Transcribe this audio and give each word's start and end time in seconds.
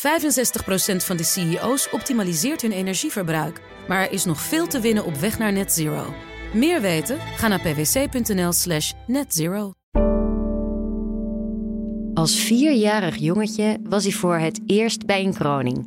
65% 0.00 0.02
van 0.96 1.16
de 1.16 1.24
CEO's 1.24 1.88
optimaliseert 1.90 2.62
hun 2.62 2.72
energieverbruik. 2.72 3.60
Maar 3.88 4.00
er 4.00 4.12
is 4.12 4.24
nog 4.24 4.40
veel 4.40 4.66
te 4.66 4.80
winnen 4.80 5.04
op 5.04 5.14
weg 5.14 5.38
naar 5.38 5.52
net 5.52 5.72
zero. 5.72 6.14
Meer 6.54 6.80
weten? 6.80 7.18
Ga 7.18 7.48
naar 7.48 7.60
pwc.nl/slash 7.60 8.92
netzero. 9.06 9.72
Als 12.14 12.40
vierjarig 12.40 13.16
jongetje 13.16 13.78
was 13.82 14.02
hij 14.04 14.12
voor 14.12 14.36
het 14.36 14.60
eerst 14.66 15.06
bij 15.06 15.24
een 15.24 15.34
kroning. 15.34 15.86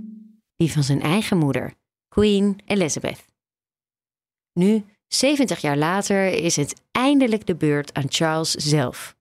Die 0.55 0.71
van 0.71 0.83
zijn 0.83 1.01
eigen 1.01 1.37
moeder, 1.37 1.73
Queen 2.07 2.59
Elizabeth. 2.65 3.25
Nu, 4.53 4.85
70 5.07 5.59
jaar 5.59 5.77
later, 5.77 6.27
is 6.27 6.55
het 6.55 6.81
eindelijk 6.91 7.45
de 7.45 7.55
beurt 7.55 7.93
aan 7.93 8.05
Charles 8.07 8.51
zelf. 8.51 9.15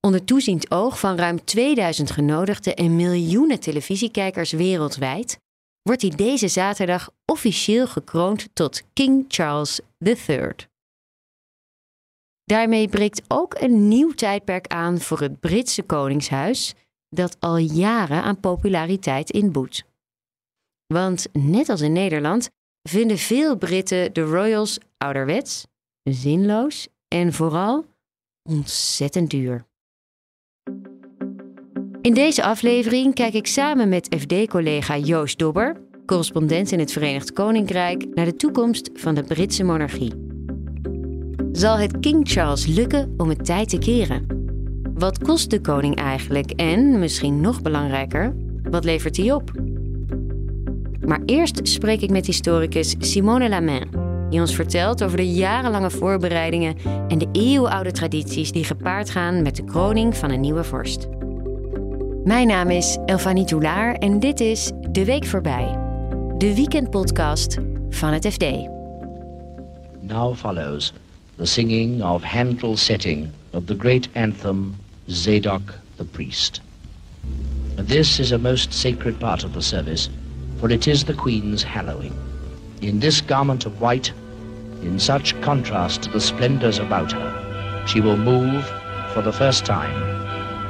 Onder 0.00 0.24
toeziend 0.24 0.70
oog 0.70 0.98
van 0.98 1.16
ruim 1.16 1.44
2000 1.44 2.10
genodigden 2.10 2.76
en 2.76 2.96
miljoenen 2.96 3.60
televisiekijkers 3.60 4.52
wereldwijd 4.52 5.38
wordt 5.82 6.02
hij 6.02 6.10
deze 6.10 6.48
zaterdag 6.48 7.10
officieel 7.24 7.86
gekroond 7.86 8.48
tot 8.52 8.82
King 8.92 9.24
Charles 9.28 9.80
III. 9.98 10.52
Daarmee 12.44 12.88
breekt 12.88 13.22
ook 13.28 13.54
een 13.60 13.88
nieuw 13.88 14.12
tijdperk 14.12 14.66
aan 14.66 15.00
voor 15.00 15.20
het 15.20 15.40
Britse 15.40 15.82
koningshuis, 15.82 16.74
dat 17.08 17.36
al 17.40 17.56
jaren 17.56 18.22
aan 18.22 18.40
populariteit 18.40 19.30
inboet. 19.30 19.84
Want 20.86 21.26
net 21.32 21.68
als 21.68 21.80
in 21.80 21.92
Nederland 21.92 22.50
vinden 22.88 23.18
veel 23.18 23.56
Britten 23.56 24.12
de 24.12 24.22
royals 24.22 24.78
ouderwets, 24.96 25.66
zinloos 26.02 26.88
en 27.08 27.32
vooral 27.32 27.86
ontzettend 28.42 29.30
duur. 29.30 29.68
In 32.02 32.14
deze 32.14 32.42
aflevering 32.42 33.14
kijk 33.14 33.34
ik 33.34 33.46
samen 33.46 33.88
met 33.88 34.16
FD-collega 34.18 34.96
Joost 34.96 35.38
Dobber, 35.38 35.76
correspondent 36.06 36.72
in 36.72 36.78
het 36.78 36.92
Verenigd 36.92 37.32
Koninkrijk, 37.32 38.06
naar 38.14 38.24
de 38.24 38.36
toekomst 38.36 38.90
van 38.94 39.14
de 39.14 39.22
Britse 39.22 39.64
monarchie. 39.64 40.12
Zal 41.52 41.78
het 41.78 42.00
King 42.00 42.28
Charles 42.28 42.66
lukken 42.66 43.14
om 43.16 43.28
het 43.28 43.44
tijd 43.44 43.68
te 43.68 43.78
keren? 43.78 44.26
Wat 44.94 45.18
kost 45.18 45.50
de 45.50 45.60
koning 45.60 45.96
eigenlijk 45.96 46.50
en, 46.50 46.98
misschien 46.98 47.40
nog 47.40 47.62
belangrijker, 47.62 48.34
wat 48.70 48.84
levert 48.84 49.16
hij 49.16 49.32
op? 49.32 49.50
Maar 51.06 51.22
eerst 51.26 51.68
spreek 51.68 52.00
ik 52.00 52.10
met 52.10 52.26
historicus 52.26 52.94
Simone 52.98 53.48
Lamain, 53.48 53.88
die 54.30 54.40
ons 54.40 54.54
vertelt 54.54 55.04
over 55.04 55.16
de 55.16 55.32
jarenlange 55.32 55.90
voorbereidingen 55.90 56.76
en 57.08 57.18
de 57.18 57.28
eeuwenoude 57.32 57.92
tradities 57.92 58.52
die 58.52 58.64
gepaard 58.64 59.10
gaan 59.10 59.42
met 59.42 59.56
de 59.56 59.64
kroning 59.64 60.16
van 60.16 60.30
een 60.30 60.40
nieuwe 60.40 60.64
vorst. 60.64 61.08
Mijn 62.30 62.46
naam 62.46 62.70
is 62.70 62.98
Elfanie 63.06 63.44
Toulaar 63.44 63.94
en 63.94 64.20
dit 64.20 64.40
is 64.40 64.70
De 64.90 65.04
Week 65.04 65.26
Voorbij, 65.26 65.78
de 66.38 66.54
weekendpodcast 66.54 67.58
van 67.88 68.12
het 68.12 68.26
FD. 68.26 68.44
Now 70.00 70.36
follows 70.36 70.92
the 71.36 71.44
singing 71.44 72.02
of 72.02 72.22
Handel's 72.22 72.84
setting 72.84 73.28
of 73.50 73.64
the 73.64 73.74
great 73.78 74.08
anthem 74.14 74.76
Zadok 75.06 75.78
the 75.96 76.04
Priest. 76.04 76.60
This 77.86 78.18
is 78.18 78.32
a 78.32 78.38
most 78.38 78.74
sacred 78.74 79.18
part 79.18 79.44
of 79.44 79.52
the 79.52 79.60
service, 79.60 80.08
for 80.58 80.70
it 80.70 80.86
is 80.86 81.04
the 81.04 81.14
Queen's 81.14 81.64
hallowing. 81.64 82.12
In 82.80 82.98
this 83.00 83.20
garment 83.20 83.66
of 83.66 83.80
white, 83.80 84.12
in 84.82 84.98
such 84.98 85.40
contrast 85.40 86.02
to 86.02 86.10
the 86.10 86.20
splendors 86.20 86.78
about 86.78 87.12
her, 87.12 87.84
she 87.86 88.00
will 88.00 88.16
move 88.16 88.64
for 89.14 89.22
the 89.22 89.32
first 89.32 89.64
time 89.64 90.20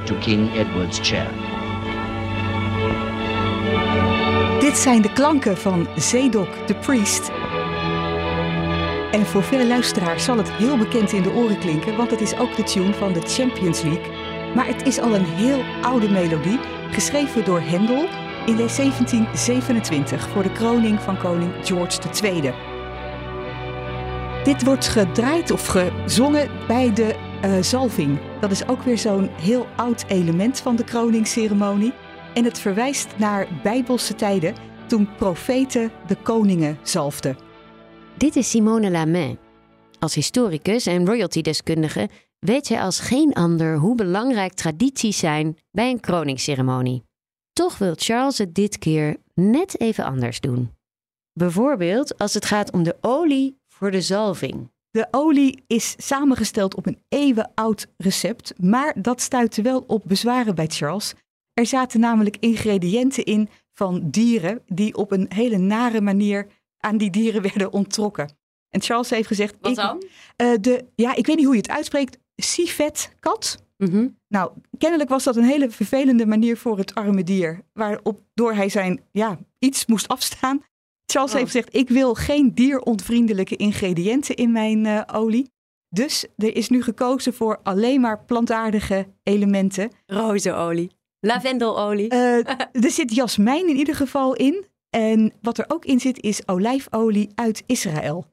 to 0.06 0.14
King 0.20 0.48
Edward's 0.58 0.98
chair. 0.98 1.49
Dit 4.60 4.78
zijn 4.78 5.02
de 5.02 5.12
klanken 5.12 5.56
van 5.56 5.88
Zedok 5.96 6.54
the 6.66 6.74
Priest. 6.74 7.30
En 9.10 9.26
voor 9.26 9.42
veel 9.42 9.66
luisteraars 9.66 10.24
zal 10.24 10.36
het 10.36 10.50
heel 10.50 10.76
bekend 10.76 11.12
in 11.12 11.22
de 11.22 11.32
oren 11.32 11.58
klinken, 11.58 11.96
want 11.96 12.10
het 12.10 12.20
is 12.20 12.36
ook 12.38 12.56
de 12.56 12.62
tune 12.62 12.94
van 12.94 13.12
de 13.12 13.20
Champions 13.20 13.82
League. 13.82 14.12
Maar 14.54 14.66
het 14.66 14.86
is 14.86 15.00
al 15.00 15.14
een 15.14 15.24
heel 15.24 15.62
oude 15.82 16.10
melodie, 16.10 16.58
geschreven 16.90 17.44
door 17.44 17.60
Handel 17.60 18.08
in 18.46 18.56
1727 18.56 20.28
voor 20.28 20.42
de 20.42 20.52
kroning 20.52 21.00
van 21.00 21.18
koning 21.18 21.52
George 21.62 21.98
II. 22.22 22.52
Dit 24.44 24.64
wordt 24.64 24.88
gedraaid 24.88 25.50
of 25.50 25.66
gezongen 25.66 26.50
bij 26.66 26.92
de 26.92 27.14
uh, 27.44 27.62
zalving. 27.62 28.18
Dat 28.40 28.50
is 28.50 28.68
ook 28.68 28.82
weer 28.82 28.98
zo'n 28.98 29.30
heel 29.40 29.66
oud 29.76 30.04
element 30.08 30.60
van 30.60 30.76
de 30.76 30.84
kroningsceremonie. 30.84 31.92
En 32.34 32.44
het 32.44 32.58
verwijst 32.58 33.18
naar 33.18 33.48
bijbelse 33.62 34.14
tijden 34.14 34.54
toen 34.86 35.14
profeten 35.16 35.90
de 36.06 36.16
koningen 36.16 36.78
zalfden. 36.82 37.38
Dit 38.16 38.36
is 38.36 38.50
Simone 38.50 38.90
Lamain. 38.90 39.38
Als 39.98 40.14
historicus 40.14 40.86
en 40.86 41.06
royalty-deskundige 41.06 42.08
weet 42.38 42.66
zij 42.66 42.80
als 42.80 43.00
geen 43.00 43.32
ander 43.32 43.76
hoe 43.76 43.94
belangrijk 43.94 44.52
tradities 44.52 45.18
zijn 45.18 45.56
bij 45.70 45.90
een 45.90 46.00
kroningsceremonie. 46.00 47.02
Toch 47.52 47.78
wil 47.78 47.92
Charles 47.96 48.38
het 48.38 48.54
dit 48.54 48.78
keer 48.78 49.16
net 49.34 49.80
even 49.80 50.04
anders 50.04 50.40
doen. 50.40 50.70
Bijvoorbeeld 51.32 52.18
als 52.18 52.34
het 52.34 52.44
gaat 52.44 52.72
om 52.72 52.82
de 52.82 52.96
olie 53.00 53.58
voor 53.68 53.90
de 53.90 54.00
zalving. 54.00 54.70
De 54.90 55.08
olie 55.10 55.64
is 55.66 55.94
samengesteld 55.98 56.74
op 56.74 56.86
een 56.86 57.02
eeuwenoud 57.08 57.86
recept, 57.96 58.52
maar 58.58 59.02
dat 59.02 59.20
stuitte 59.20 59.62
wel 59.62 59.84
op 59.86 60.02
bezwaren 60.06 60.54
bij 60.54 60.66
Charles. 60.66 61.14
Er 61.60 61.66
zaten 61.66 62.00
namelijk 62.00 62.36
ingrediënten 62.36 63.24
in 63.24 63.48
van 63.72 64.10
dieren 64.10 64.62
die 64.66 64.96
op 64.96 65.12
een 65.12 65.26
hele 65.28 65.56
nare 65.56 66.00
manier 66.00 66.46
aan 66.78 66.96
die 66.96 67.10
dieren 67.10 67.42
werden 67.52 67.72
onttrokken. 67.72 68.30
En 68.68 68.80
Charles 68.80 69.10
heeft 69.10 69.26
gezegd... 69.26 69.54
Wat 69.60 69.74
dan? 69.74 70.02
Uh, 70.42 70.52
de, 70.60 70.84
ja, 70.94 71.14
ik 71.14 71.26
weet 71.26 71.36
niet 71.36 71.44
hoe 71.44 71.54
je 71.54 71.60
het 71.60 71.70
uitspreekt. 71.70 72.18
Civet 72.36 73.14
kat. 73.18 73.64
Mhm. 73.76 74.08
Nou, 74.28 74.52
kennelijk 74.78 75.10
was 75.10 75.24
dat 75.24 75.36
een 75.36 75.44
hele 75.44 75.70
vervelende 75.70 76.26
manier 76.26 76.56
voor 76.56 76.78
het 76.78 76.94
arme 76.94 77.22
dier. 77.22 77.64
Waarop 77.72 78.20
door 78.34 78.52
hij 78.52 78.68
zijn 78.68 79.00
ja, 79.12 79.38
iets 79.58 79.86
moest 79.86 80.08
afstaan. 80.08 80.62
Charles 81.06 81.32
heeft 81.32 81.44
oh. 81.44 81.50
gezegd, 81.50 81.74
ik 81.74 81.88
wil 81.88 82.14
geen 82.14 82.54
dieronvriendelijke 82.54 83.56
ingrediënten 83.56 84.34
in 84.34 84.52
mijn 84.52 84.84
uh, 84.84 85.02
olie. 85.12 85.50
Dus 85.88 86.26
er 86.36 86.56
is 86.56 86.68
nu 86.68 86.82
gekozen 86.82 87.34
voor 87.34 87.60
alleen 87.62 88.00
maar 88.00 88.24
plantaardige 88.24 89.06
elementen. 89.22 89.90
Rozenolie, 90.06 90.90
lavendelolie. 91.20 92.12
Uh, 92.12 92.48
er 92.84 92.90
zit 92.90 93.14
jasmijn 93.14 93.68
in 93.68 93.76
ieder 93.76 93.94
geval 93.94 94.34
in. 94.34 94.64
En 94.90 95.32
wat 95.42 95.58
er 95.58 95.64
ook 95.68 95.84
in 95.84 96.00
zit 96.00 96.22
is 96.22 96.48
olijfolie 96.48 97.30
uit 97.34 97.62
Israël. 97.66 98.26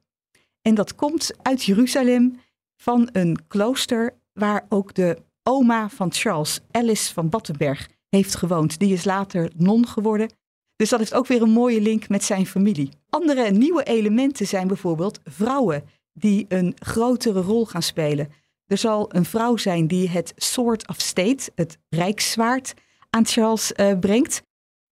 En 0.62 0.74
dat 0.74 0.94
komt 0.94 1.30
uit 1.42 1.64
Jeruzalem 1.64 2.40
van 2.76 3.08
een 3.12 3.38
klooster 3.48 4.14
waar 4.32 4.66
ook 4.68 4.94
de 4.94 5.18
oma 5.42 5.88
van 5.88 6.12
Charles, 6.12 6.60
Alice 6.70 7.12
van 7.12 7.28
Battenberg, 7.28 7.88
heeft 8.08 8.34
gewoond. 8.34 8.78
Die 8.78 8.92
is 8.92 9.04
later 9.04 9.50
non 9.56 9.86
geworden. 9.86 10.30
Dus 10.76 10.88
dat 10.88 10.98
heeft 10.98 11.14
ook 11.14 11.26
weer 11.26 11.42
een 11.42 11.50
mooie 11.50 11.80
link 11.80 12.08
met 12.08 12.24
zijn 12.24 12.46
familie. 12.46 12.90
Andere 13.08 13.50
nieuwe 13.50 13.82
elementen 13.82 14.46
zijn 14.46 14.66
bijvoorbeeld 14.66 15.20
vrouwen 15.24 15.84
die 16.12 16.44
een 16.48 16.76
grotere 16.78 17.40
rol 17.40 17.66
gaan 17.66 17.82
spelen. 17.82 18.32
Er 18.68 18.78
zal 18.78 19.14
een 19.14 19.24
vrouw 19.24 19.56
zijn 19.56 19.86
die 19.86 20.08
het 20.08 20.32
Sword 20.36 20.88
of 20.88 21.00
State, 21.00 21.50
het 21.54 21.78
Rijkszwaard, 21.88 22.74
aan 23.10 23.26
Charles 23.26 23.72
uh, 23.76 23.98
brengt. 23.98 24.42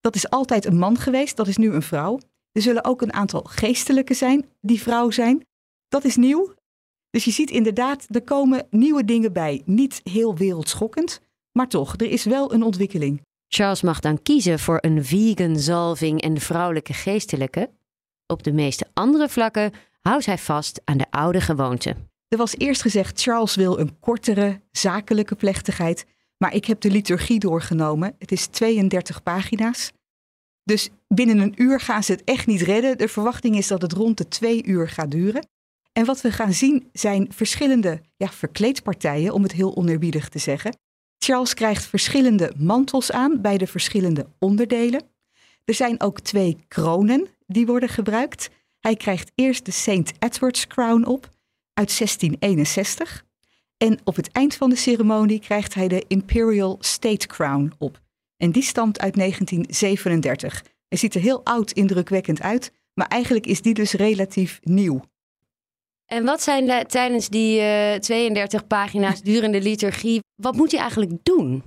Dat 0.01 0.15
is 0.15 0.31
altijd 0.31 0.65
een 0.65 0.79
man 0.79 0.99
geweest, 0.99 1.37
dat 1.37 1.49
is 1.49 1.57
nu 1.57 1.73
een 1.73 1.83
vrouw. 1.83 2.19
Er 2.53 2.63
zullen 2.63 2.85
ook 2.85 3.03
een 3.03 3.13
aantal 3.13 3.43
geestelijke 3.43 4.15
zijn 4.15 4.47
die 4.61 4.83
vrouw 4.83 5.11
zijn. 5.11 5.47
Dat 5.89 6.05
is 6.05 6.17
nieuw. 6.17 6.55
Dus 7.11 7.25
je 7.25 7.31
ziet 7.31 7.51
inderdaad, 7.51 8.07
er 8.11 8.23
komen 8.23 8.67
nieuwe 8.71 9.05
dingen 9.05 9.33
bij. 9.33 9.63
Niet 9.65 10.01
heel 10.05 10.37
wereldschokkend, 10.37 11.21
maar 11.53 11.69
toch, 11.69 11.95
er 11.97 12.11
is 12.11 12.25
wel 12.25 12.53
een 12.53 12.63
ontwikkeling. 12.63 13.23
Charles 13.49 13.83
mag 13.83 14.01
dan 14.01 14.23
kiezen 14.23 14.59
voor 14.59 14.79
een 14.81 15.05
vegan 15.05 15.57
zalving 15.59 16.21
en 16.21 16.41
vrouwelijke 16.41 16.93
geestelijke. 16.93 17.71
Op 18.27 18.43
de 18.43 18.53
meeste 18.53 18.87
andere 18.93 19.29
vlakken 19.29 19.73
houdt 20.01 20.27
hij 20.27 20.39
vast 20.39 20.81
aan 20.85 20.99
de 20.99 21.11
oude 21.11 21.41
gewoonte. 21.41 21.97
Er 22.29 22.39
was 22.39 22.57
eerst 22.57 22.83
gezegd: 22.83 23.23
Charles 23.23 23.55
wil 23.55 23.79
een 23.79 23.99
kortere, 23.99 24.61
zakelijke 24.71 25.35
plechtigheid. 25.35 26.05
Maar 26.39 26.55
ik 26.55 26.65
heb 26.65 26.81
de 26.81 26.91
liturgie 26.91 27.39
doorgenomen. 27.39 28.15
Het 28.19 28.33
is 28.33 28.47
32 28.47 29.23
pagina's. 29.23 29.93
Dus 30.65 30.89
binnen 31.09 31.39
een 31.39 31.63
uur 31.63 31.81
gaan 31.81 32.03
ze 32.05 32.13
het 32.13 32.25
echt 32.25 32.47
niet 32.47 32.61
redden. 32.61 32.99
De 32.99 33.09
verwachting 33.09 33.57
is 33.57 33.67
dat 33.67 33.83
het 33.83 33.93
rond 33.93 34.19
de 34.19 34.29
twee 34.29 34.65
uur 34.65 34.89
gaat 34.89 35.11
duren. 35.11 35.49
En 35.93 36.05
wat 36.05 36.21
we 36.21 36.33
gaan 36.33 36.53
zien 36.53 36.89
zijn 36.93 37.33
verschillende 37.33 38.01
ja, 38.17 38.29
verkleedpartijen, 38.29 39.33
om 39.33 39.43
het 39.43 39.53
heel 39.53 39.77
oneerbiedig 39.77 40.29
te 40.29 40.39
zeggen. 40.39 40.77
Charles 41.19 41.55
krijgt 41.55 41.85
verschillende 41.85 42.53
mantels 42.57 43.13
aan 43.13 43.41
bij 43.41 43.59
de 43.59 43.67
verschillende 43.67 44.27
onderdelen. 44.39 45.03
Er 45.65 45.75
zijn 45.75 46.01
ook 46.01 46.21
twee 46.21 46.65
kronen 46.69 47.29
die 47.47 47.67
worden 47.67 47.89
gebruikt. 47.89 48.49
Hij 48.81 48.97
krijgt 48.97 49.33
eerst 49.35 49.65
de 49.65 49.71
St. 49.71 50.13
Edward's 50.19 50.67
Crown 50.67 51.05
op 51.05 51.29
uit 51.77 51.99
1661. 51.99 53.25
En 53.77 53.99
op 54.05 54.17
het 54.17 54.33
eind 54.33 54.55
van 54.55 54.71
de 54.71 54.77
ceremonie 54.77 55.41
krijgt 55.41 55.75
hij 55.75 55.89
de 55.89 56.05
Imperial 56.09 56.77
State 56.81 57.27
Crown 57.27 57.73
op. 57.79 58.01
En 58.37 58.51
die 58.53 58.63
stamt 58.63 59.01
uit 59.01 59.15
1937. 59.15 60.65
Hij 60.89 60.99
ziet 60.99 61.15
er 61.15 61.21
heel 61.21 61.45
oud 61.45 61.71
indrukwekkend 61.71 62.41
uit, 62.41 62.73
maar 62.95 63.07
eigenlijk 63.07 63.47
is 63.47 63.63
die 63.63 63.75
dus 63.75 63.93
relatief 63.93 64.61
nieuw. 64.63 65.05
En 66.07 66.25
wat 66.25 66.43
zijn 66.43 66.67
de, 66.67 66.85
tijdens 66.87 67.29
die 67.29 67.61
uh, 67.61 67.95
32 67.95 68.67
pagina's 68.67 69.23
durende 69.23 69.63
liturgie, 69.63 70.21
wat 70.35 70.55
moet 70.55 70.71
hij 70.71 70.81
eigenlijk 70.81 71.13
doen? 71.23 71.63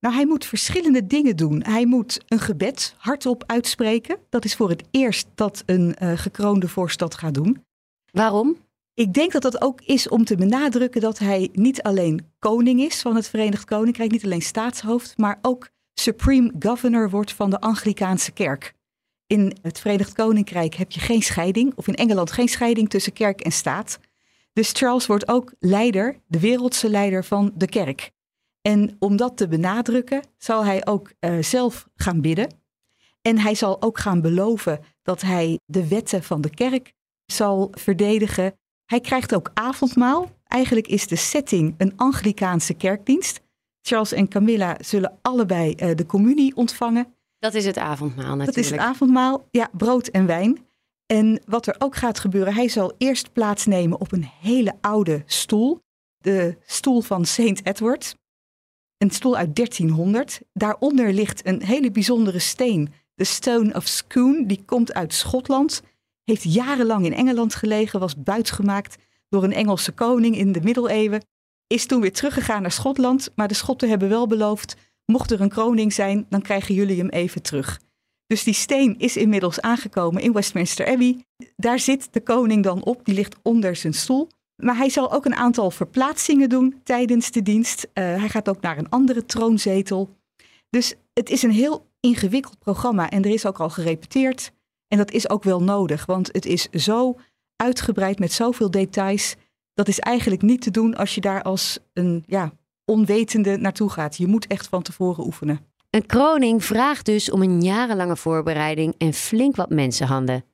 Nou, 0.00 0.14
hij 0.14 0.26
moet 0.26 0.44
verschillende 0.44 1.06
dingen 1.06 1.36
doen. 1.36 1.62
Hij 1.62 1.86
moet 1.86 2.20
een 2.26 2.38
gebed 2.38 2.94
hardop 2.98 3.44
uitspreken. 3.46 4.18
Dat 4.28 4.44
is 4.44 4.56
voor 4.56 4.68
het 4.68 4.82
eerst 4.90 5.28
dat 5.34 5.62
een 5.66 5.96
uh, 6.02 6.18
gekroonde 6.18 6.68
vorst 6.68 6.98
dat 6.98 7.14
gaat 7.14 7.34
doen. 7.34 7.64
Waarom? 8.12 8.56
Ik 8.98 9.12
denk 9.12 9.32
dat 9.32 9.42
dat 9.42 9.62
ook 9.62 9.80
is 9.80 10.08
om 10.08 10.24
te 10.24 10.36
benadrukken 10.36 11.00
dat 11.00 11.18
hij 11.18 11.48
niet 11.52 11.82
alleen 11.82 12.32
koning 12.38 12.80
is 12.80 13.00
van 13.00 13.14
het 13.14 13.28
Verenigd 13.28 13.64
Koninkrijk, 13.64 14.10
niet 14.10 14.24
alleen 14.24 14.42
staatshoofd, 14.42 15.18
maar 15.18 15.38
ook 15.42 15.68
supreme 15.94 16.52
governor 16.58 17.10
wordt 17.10 17.32
van 17.32 17.50
de 17.50 17.60
Anglikaanse 17.60 18.32
kerk. 18.32 18.74
In 19.26 19.56
het 19.62 19.80
Verenigd 19.80 20.12
Koninkrijk 20.12 20.74
heb 20.74 20.90
je 20.90 21.00
geen 21.00 21.22
scheiding, 21.22 21.72
of 21.76 21.88
in 21.88 21.94
Engeland 21.94 22.32
geen 22.32 22.48
scheiding 22.48 22.88
tussen 22.88 23.12
kerk 23.12 23.40
en 23.40 23.52
staat. 23.52 23.98
Dus 24.52 24.72
Charles 24.72 25.06
wordt 25.06 25.28
ook 25.28 25.54
leider, 25.58 26.20
de 26.26 26.40
wereldse 26.40 26.90
leider 26.90 27.24
van 27.24 27.52
de 27.54 27.66
kerk. 27.66 28.10
En 28.60 28.96
om 28.98 29.16
dat 29.16 29.36
te 29.36 29.48
benadrukken, 29.48 30.22
zal 30.38 30.64
hij 30.64 30.86
ook 30.86 31.12
uh, 31.20 31.42
zelf 31.42 31.88
gaan 31.94 32.20
bidden. 32.20 32.60
En 33.22 33.38
hij 33.38 33.54
zal 33.54 33.82
ook 33.82 33.98
gaan 33.98 34.20
beloven 34.20 34.80
dat 35.02 35.20
hij 35.20 35.58
de 35.66 35.88
wetten 35.88 36.22
van 36.22 36.40
de 36.40 36.50
kerk 36.50 36.92
zal 37.26 37.68
verdedigen. 37.70 38.58
Hij 38.88 39.00
krijgt 39.00 39.34
ook 39.34 39.50
avondmaal. 39.54 40.30
Eigenlijk 40.44 40.86
is 40.86 41.06
de 41.06 41.16
setting 41.16 41.74
een 41.78 41.92
Anglikaanse 41.96 42.74
kerkdienst. 42.74 43.40
Charles 43.80 44.12
en 44.12 44.28
Camilla 44.28 44.76
zullen 44.80 45.18
allebei 45.22 45.74
uh, 45.76 45.94
de 45.94 46.06
communie 46.06 46.56
ontvangen. 46.56 47.14
Dat 47.38 47.54
is 47.54 47.64
het 47.64 47.78
avondmaal 47.78 48.24
natuurlijk. 48.24 48.54
Dat 48.54 48.64
is 48.64 48.70
het 48.70 48.80
avondmaal, 48.80 49.48
ja, 49.50 49.68
brood 49.72 50.06
en 50.06 50.26
wijn. 50.26 50.66
En 51.06 51.42
wat 51.46 51.66
er 51.66 51.74
ook 51.78 51.96
gaat 51.96 52.18
gebeuren, 52.18 52.54
hij 52.54 52.68
zal 52.68 52.94
eerst 52.98 53.32
plaatsnemen 53.32 54.00
op 54.00 54.12
een 54.12 54.28
hele 54.40 54.74
oude 54.80 55.22
stoel. 55.26 55.80
De 56.18 56.56
stoel 56.66 57.00
van 57.00 57.24
Saint 57.24 57.66
Edward. 57.66 58.16
Een 58.96 59.10
stoel 59.10 59.36
uit 59.36 59.56
1300. 59.56 60.40
Daaronder 60.52 61.12
ligt 61.12 61.46
een 61.46 61.62
hele 61.62 61.90
bijzondere 61.90 62.38
steen. 62.38 62.92
De 63.14 63.24
Stone 63.24 63.74
of 63.74 63.86
Scone, 63.86 64.46
die 64.46 64.62
komt 64.64 64.94
uit 64.94 65.14
Schotland. 65.14 65.82
Heeft 66.28 66.52
jarenlang 66.52 67.04
in 67.04 67.14
Engeland 67.14 67.54
gelegen, 67.54 68.00
was 68.00 68.22
buitgemaakt 68.22 68.96
door 69.28 69.44
een 69.44 69.52
Engelse 69.52 69.92
koning 69.92 70.36
in 70.36 70.52
de 70.52 70.60
middeleeuwen. 70.60 71.24
Is 71.66 71.86
toen 71.86 72.00
weer 72.00 72.12
teruggegaan 72.12 72.62
naar 72.62 72.72
Schotland, 72.72 73.30
maar 73.34 73.48
de 73.48 73.54
Schotten 73.54 73.88
hebben 73.88 74.08
wel 74.08 74.26
beloofd 74.26 74.76
Mocht 75.12 75.30
er 75.30 75.40
een 75.40 75.48
kroning 75.48 75.92
zijn, 75.92 76.26
dan 76.28 76.42
krijgen 76.42 76.74
jullie 76.74 76.98
hem 76.98 77.08
even 77.08 77.42
terug. 77.42 77.80
Dus 78.26 78.44
die 78.44 78.54
steen 78.54 78.98
is 78.98 79.16
inmiddels 79.16 79.60
aangekomen 79.60 80.22
in 80.22 80.32
Westminster 80.32 80.86
Abbey. 80.86 81.24
Daar 81.56 81.78
zit 81.78 82.08
de 82.10 82.20
koning 82.20 82.64
dan 82.64 82.84
op, 82.84 83.04
die 83.04 83.14
ligt 83.14 83.36
onder 83.42 83.76
zijn 83.76 83.94
stoel. 83.94 84.28
Maar 84.56 84.76
hij 84.76 84.90
zal 84.90 85.12
ook 85.12 85.24
een 85.24 85.34
aantal 85.34 85.70
verplaatsingen 85.70 86.48
doen 86.48 86.80
tijdens 86.84 87.30
de 87.30 87.42
dienst. 87.42 87.84
Uh, 87.84 87.90
hij 88.04 88.28
gaat 88.28 88.48
ook 88.48 88.60
naar 88.60 88.78
een 88.78 88.88
andere 88.88 89.24
troonzetel. 89.24 90.16
Dus 90.70 90.94
het 91.12 91.30
is 91.30 91.42
een 91.42 91.50
heel 91.50 91.86
ingewikkeld 92.00 92.58
programma 92.58 93.10
en 93.10 93.24
er 93.24 93.30
is 93.30 93.46
ook 93.46 93.60
al 93.60 93.70
gerepeteerd. 93.70 94.52
En 94.88 94.98
dat 94.98 95.10
is 95.10 95.30
ook 95.30 95.42
wel 95.42 95.62
nodig, 95.62 96.06
want 96.06 96.28
het 96.32 96.46
is 96.46 96.62
zo 96.62 97.18
uitgebreid 97.56 98.18
met 98.18 98.32
zoveel 98.32 98.70
details. 98.70 99.34
Dat 99.74 99.88
is 99.88 99.98
eigenlijk 99.98 100.42
niet 100.42 100.60
te 100.60 100.70
doen 100.70 100.96
als 100.96 101.14
je 101.14 101.20
daar 101.20 101.42
als 101.42 101.78
een 101.92 102.24
ja, 102.26 102.52
onwetende 102.84 103.56
naartoe 103.56 103.90
gaat. 103.90 104.16
Je 104.16 104.26
moet 104.26 104.46
echt 104.46 104.68
van 104.68 104.82
tevoren 104.82 105.24
oefenen. 105.24 105.60
Een 105.90 106.06
kroning 106.06 106.64
vraagt 106.64 107.06
dus 107.06 107.30
om 107.30 107.42
een 107.42 107.62
jarenlange 107.62 108.16
voorbereiding 108.16 108.94
en 108.98 109.12
flink 109.12 109.56
wat 109.56 109.70
mensenhanden. 109.70 110.44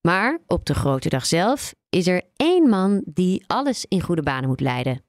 Maar 0.00 0.38
op 0.46 0.66
de 0.66 0.74
grote 0.74 1.08
dag 1.08 1.26
zelf 1.26 1.74
is 1.88 2.06
er 2.06 2.22
één 2.36 2.68
man 2.68 3.02
die 3.04 3.44
alles 3.46 3.84
in 3.88 4.00
goede 4.00 4.22
banen 4.22 4.48
moet 4.48 4.60
leiden: 4.60 5.04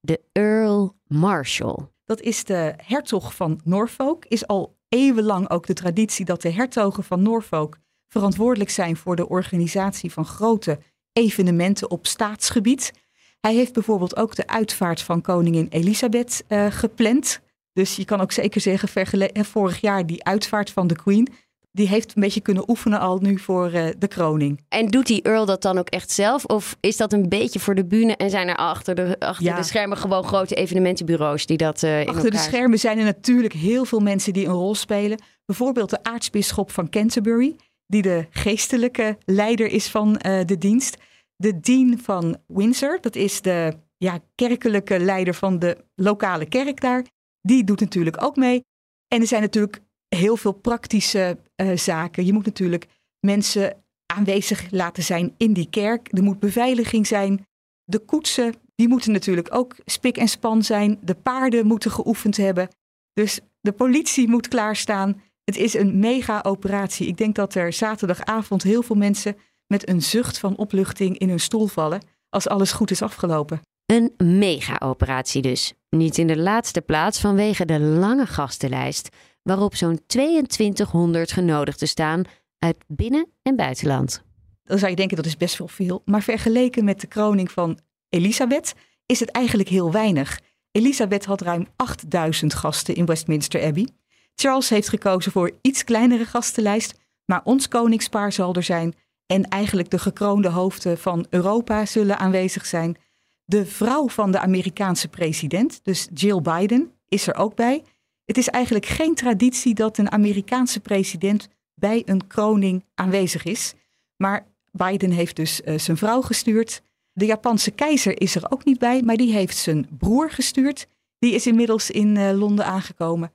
de 0.00 0.20
Earl 0.32 0.96
Marshall. 1.06 1.88
Dat 2.04 2.20
is 2.20 2.44
de 2.44 2.74
hertog 2.76 3.34
van 3.34 3.60
Norfolk. 3.64 4.24
Is 4.24 4.46
al 4.46 4.76
eeuwenlang 4.88 5.50
ook 5.50 5.66
de 5.66 5.72
traditie 5.72 6.24
dat 6.24 6.42
de 6.42 6.52
hertogen 6.52 7.04
van 7.04 7.22
Norfolk 7.22 7.78
verantwoordelijk 8.16 8.70
zijn 8.70 8.96
voor 8.96 9.16
de 9.16 9.28
organisatie 9.28 10.12
van 10.12 10.24
grote 10.24 10.78
evenementen 11.12 11.90
op 11.90 12.06
staatsgebied. 12.06 12.92
Hij 13.40 13.54
heeft 13.54 13.72
bijvoorbeeld 13.72 14.16
ook 14.16 14.34
de 14.34 14.46
uitvaart 14.46 15.00
van 15.02 15.20
koningin 15.20 15.66
Elisabeth 15.70 16.44
uh, 16.48 16.66
gepland. 16.70 17.40
Dus 17.72 17.96
je 17.96 18.04
kan 18.04 18.20
ook 18.20 18.32
zeker 18.32 18.60
zeggen, 18.60 19.06
eh, 19.32 19.44
vorig 19.44 19.80
jaar 19.80 20.06
die 20.06 20.24
uitvaart 20.24 20.70
van 20.70 20.86
de 20.86 20.96
Queen, 20.96 21.28
die 21.72 21.88
heeft 21.88 22.16
een 22.16 22.22
beetje 22.22 22.40
kunnen 22.40 22.68
oefenen 22.70 23.00
al 23.00 23.18
nu 23.18 23.38
voor 23.38 23.72
uh, 23.72 23.86
de 23.98 24.08
kroning. 24.08 24.60
En 24.68 24.88
doet 24.88 25.06
die 25.06 25.22
Earl 25.22 25.46
dat 25.46 25.62
dan 25.62 25.78
ook 25.78 25.88
echt 25.88 26.10
zelf? 26.10 26.44
Of 26.44 26.76
is 26.80 26.96
dat 26.96 27.12
een 27.12 27.28
beetje 27.28 27.58
voor 27.58 27.74
de 27.74 27.84
bühne 27.84 28.16
en 28.16 28.30
zijn 28.30 28.48
er 28.48 28.56
achter 28.56 28.94
de, 28.94 29.16
achter 29.18 29.44
ja. 29.44 29.56
de 29.56 29.62
schermen 29.62 29.96
gewoon 29.96 30.24
grote 30.24 30.54
evenementenbureaus 30.54 31.46
die 31.46 31.56
dat 31.56 31.82
uh, 31.82 32.06
Achter 32.06 32.30
de 32.30 32.38
schermen 32.38 32.78
zijn 32.78 32.98
er 32.98 33.04
natuurlijk 33.04 33.52
heel 33.52 33.84
veel 33.84 34.00
mensen 34.00 34.32
die 34.32 34.46
een 34.46 34.52
rol 34.52 34.74
spelen. 34.74 35.18
Bijvoorbeeld 35.46 35.90
de 35.90 36.02
aartsbisschop 36.02 36.70
van 36.70 36.90
Canterbury, 36.90 37.56
die 37.86 38.02
de 38.02 38.26
geestelijke 38.30 39.18
leider 39.24 39.66
is 39.66 39.88
van 39.90 40.08
uh, 40.08 40.44
de 40.44 40.58
dienst 40.58 40.96
de 41.36 41.60
dean 41.60 41.98
van 41.98 42.36
Windsor, 42.46 42.98
dat 43.00 43.16
is 43.16 43.40
de 43.40 43.78
ja, 43.96 44.20
kerkelijke 44.34 44.98
leider 45.00 45.34
van 45.34 45.58
de 45.58 45.84
lokale 45.94 46.46
kerk 46.46 46.80
daar, 46.80 47.04
die 47.40 47.64
doet 47.64 47.80
natuurlijk 47.80 48.22
ook 48.22 48.36
mee. 48.36 48.64
En 49.08 49.20
er 49.20 49.26
zijn 49.26 49.42
natuurlijk 49.42 49.82
heel 50.08 50.36
veel 50.36 50.52
praktische 50.52 51.38
uh, 51.56 51.76
zaken. 51.76 52.24
Je 52.24 52.32
moet 52.32 52.44
natuurlijk 52.44 52.86
mensen 53.20 53.84
aanwezig 54.06 54.70
laten 54.70 55.02
zijn 55.02 55.34
in 55.36 55.52
die 55.52 55.70
kerk. 55.70 56.08
Er 56.12 56.22
moet 56.22 56.38
beveiliging 56.38 57.06
zijn. 57.06 57.46
De 57.84 57.98
koetsen, 57.98 58.54
die 58.74 58.88
moeten 58.88 59.12
natuurlijk 59.12 59.54
ook 59.54 59.76
spik 59.84 60.16
en 60.16 60.28
span 60.28 60.62
zijn. 60.62 60.98
De 61.02 61.14
paarden 61.14 61.66
moeten 61.66 61.90
geoefend 61.90 62.36
hebben. 62.36 62.68
Dus 63.12 63.40
de 63.60 63.72
politie 63.72 64.28
moet 64.28 64.48
klaarstaan. 64.48 65.22
Het 65.46 65.56
is 65.56 65.74
een 65.74 65.98
mega 65.98 66.40
operatie. 66.42 67.06
Ik 67.06 67.16
denk 67.16 67.34
dat 67.34 67.54
er 67.54 67.72
zaterdagavond 67.72 68.62
heel 68.62 68.82
veel 68.82 68.96
mensen 68.96 69.36
met 69.66 69.88
een 69.88 70.02
zucht 70.02 70.38
van 70.38 70.56
opluchting 70.56 71.18
in 71.18 71.28
hun 71.28 71.40
stoel 71.40 71.66
vallen 71.66 72.02
als 72.28 72.48
alles 72.48 72.72
goed 72.72 72.90
is 72.90 73.02
afgelopen. 73.02 73.60
Een 73.86 74.14
mega-operatie 74.16 75.42
dus. 75.42 75.72
Niet 75.90 76.18
in 76.18 76.26
de 76.26 76.38
laatste 76.38 76.80
plaats 76.80 77.20
vanwege 77.20 77.64
de 77.64 77.80
lange 77.80 78.26
gastenlijst, 78.26 79.08
waarop 79.42 79.74
zo'n 79.74 80.00
2200 80.06 81.32
genodigden 81.32 81.88
staan 81.88 82.22
uit 82.58 82.76
binnen- 82.86 83.28
en 83.42 83.56
buitenland. 83.56 84.22
Dan 84.64 84.78
zou 84.78 84.90
je 84.90 84.96
denken 84.96 85.16
dat 85.16 85.26
is 85.26 85.36
best 85.36 85.58
wel 85.58 85.68
veel, 85.68 86.02
maar 86.04 86.22
vergeleken 86.22 86.84
met 86.84 87.00
de 87.00 87.06
kroning 87.06 87.50
van 87.50 87.78
Elisabeth 88.08 88.74
is 89.06 89.20
het 89.20 89.30
eigenlijk 89.30 89.68
heel 89.68 89.92
weinig. 89.92 90.40
Elisabeth 90.70 91.24
had 91.24 91.40
ruim 91.40 91.66
8000 91.76 92.54
gasten 92.54 92.94
in 92.94 93.06
Westminster 93.06 93.64
Abbey. 93.64 93.88
Charles 94.36 94.68
heeft 94.68 94.88
gekozen 94.88 95.32
voor 95.32 95.50
iets 95.60 95.84
kleinere 95.84 96.24
gastenlijst, 96.24 96.94
maar 97.24 97.40
ons 97.44 97.68
koningspaar 97.68 98.32
zal 98.32 98.54
er 98.54 98.62
zijn 98.62 98.94
en 99.26 99.48
eigenlijk 99.48 99.90
de 99.90 99.98
gekroonde 99.98 100.48
hoofden 100.48 100.98
van 100.98 101.26
Europa 101.30 101.86
zullen 101.86 102.18
aanwezig 102.18 102.66
zijn. 102.66 102.96
De 103.44 103.66
vrouw 103.66 104.08
van 104.08 104.30
de 104.30 104.40
Amerikaanse 104.40 105.08
president, 105.08 105.80
dus 105.82 106.08
Jill 106.14 106.40
Biden, 106.40 106.92
is 107.08 107.26
er 107.26 107.34
ook 107.34 107.54
bij. 107.54 107.82
Het 108.24 108.38
is 108.38 108.48
eigenlijk 108.48 108.86
geen 108.86 109.14
traditie 109.14 109.74
dat 109.74 109.98
een 109.98 110.10
Amerikaanse 110.10 110.80
president 110.80 111.48
bij 111.74 112.02
een 112.04 112.26
kroning 112.26 112.84
aanwezig 112.94 113.44
is. 113.44 113.74
Maar 114.16 114.46
Biden 114.72 115.10
heeft 115.10 115.36
dus 115.36 115.60
uh, 115.60 115.78
zijn 115.78 115.96
vrouw 115.96 116.20
gestuurd. 116.20 116.82
De 117.12 117.26
Japanse 117.26 117.70
keizer 117.70 118.20
is 118.20 118.34
er 118.34 118.50
ook 118.50 118.64
niet 118.64 118.78
bij, 118.78 119.02
maar 119.02 119.16
die 119.16 119.32
heeft 119.32 119.56
zijn 119.56 119.88
broer 119.98 120.30
gestuurd. 120.30 120.86
Die 121.18 121.34
is 121.34 121.46
inmiddels 121.46 121.90
in 121.90 122.16
uh, 122.16 122.30
Londen 122.32 122.66
aangekomen. 122.66 123.32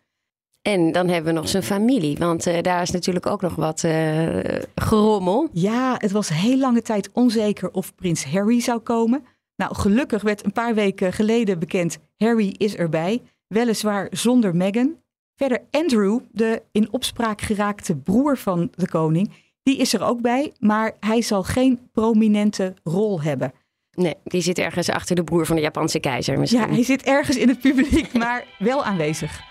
En 0.62 0.92
dan 0.92 1.08
hebben 1.08 1.34
we 1.34 1.40
nog 1.40 1.50
zijn 1.50 1.64
familie, 1.64 2.18
want 2.18 2.48
uh, 2.48 2.62
daar 2.62 2.82
is 2.82 2.92
natuurlijk 2.92 3.26
ook 3.26 3.42
nog 3.42 3.56
wat 3.56 3.84
uh, 3.84 4.28
gerommel. 4.76 5.50
Ja, 5.52 5.96
het 5.98 6.12
was 6.12 6.30
heel 6.30 6.58
lange 6.58 6.82
tijd 6.82 7.10
onzeker 7.14 7.72
of 7.72 7.96
prins 7.96 8.26
Harry 8.26 8.60
zou 8.60 8.80
komen. 8.80 9.24
Nou, 9.56 9.76
gelukkig 9.76 10.22
werd 10.22 10.46
een 10.46 10.52
paar 10.52 10.74
weken 10.74 11.14
geleden 11.14 11.60
bekend, 11.60 11.98
Harry 12.18 12.56
is 12.58 12.76
erbij. 12.76 13.22
Weliswaar 13.48 14.08
zonder 14.12 14.56
Meghan. 14.56 14.96
Verder 15.36 15.62
Andrew, 15.72 16.20
de 16.32 16.62
in 16.72 16.88
opspraak 16.92 17.42
geraakte 17.42 17.96
broer 17.96 18.38
van 18.38 18.72
de 18.76 18.88
koning, 18.88 19.32
die 19.64 19.78
is 19.78 19.94
er 19.94 20.04
ook 20.04 20.22
bij, 20.22 20.52
maar 20.60 20.92
hij 21.00 21.22
zal 21.22 21.44
geen 21.44 21.80
prominente 21.92 22.74
rol 22.84 23.22
hebben. 23.22 23.54
Nee, 23.92 24.16
die 24.24 24.42
zit 24.42 24.58
ergens 24.58 24.90
achter 24.90 25.16
de 25.16 25.24
broer 25.24 25.46
van 25.46 25.56
de 25.56 25.62
Japanse 25.62 26.00
keizer 26.00 26.40
misschien. 26.40 26.62
Ja, 26.62 26.70
hij 26.70 26.84
zit 26.84 27.04
ergens 27.04 27.38
in 27.38 27.48
het 27.48 27.60
publiek, 27.60 28.14
maar 28.24 28.46
wel 28.60 28.84
aanwezig. 28.84 29.51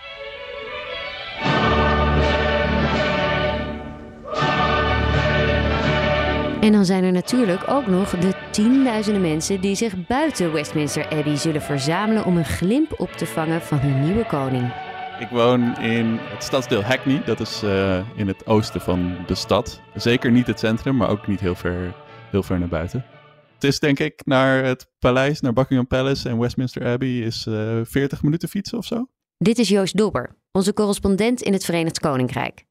En 6.61 6.71
dan 6.71 6.85
zijn 6.85 7.03
er 7.03 7.11
natuurlijk 7.11 7.63
ook 7.67 7.87
nog 7.87 8.09
de 8.09 8.33
tienduizenden 8.51 9.21
mensen 9.21 9.61
die 9.61 9.75
zich 9.75 10.07
buiten 10.07 10.53
Westminster 10.53 11.09
Abbey 11.09 11.37
zullen 11.37 11.61
verzamelen 11.61 12.25
om 12.25 12.37
een 12.37 12.45
glimp 12.45 12.99
op 12.99 13.11
te 13.11 13.25
vangen 13.25 13.61
van 13.61 13.77
hun 13.79 14.03
nieuwe 14.03 14.25
koning. 14.25 14.73
Ik 15.19 15.27
woon 15.29 15.77
in 15.77 16.17
het 16.19 16.43
stadsdeel 16.43 16.83
Hackney. 16.83 17.23
Dat 17.25 17.39
is 17.39 17.63
uh, 17.63 17.99
in 18.15 18.27
het 18.27 18.47
oosten 18.47 18.81
van 18.81 19.15
de 19.27 19.35
stad. 19.35 19.81
Zeker 19.95 20.31
niet 20.31 20.47
het 20.47 20.59
centrum, 20.59 20.95
maar 20.95 21.09
ook 21.09 21.27
niet 21.27 21.39
heel 21.39 21.55
ver, 21.55 21.95
heel 22.31 22.43
ver 22.43 22.59
naar 22.59 22.67
buiten. 22.67 23.05
Het 23.53 23.63
is 23.63 23.79
denk 23.79 23.99
ik 23.99 24.21
naar 24.25 24.63
het 24.63 24.87
paleis, 24.99 25.41
naar 25.41 25.53
Buckingham 25.53 25.87
Palace 25.87 26.29
en 26.29 26.39
Westminster 26.39 26.85
Abbey, 26.85 27.19
is 27.19 27.45
uh, 27.49 27.79
eh, 27.79 27.85
40 27.85 28.23
minuten 28.23 28.49
fietsen 28.49 28.77
of 28.77 28.85
zo. 28.85 29.07
Dit 29.37 29.57
is 29.57 29.69
Joost 29.69 29.97
Dobber, 29.97 30.35
onze 30.51 30.73
correspondent 30.73 31.41
in 31.41 31.53
het 31.53 31.65
Verenigd 31.65 31.99
Koninkrijk. 31.99 32.65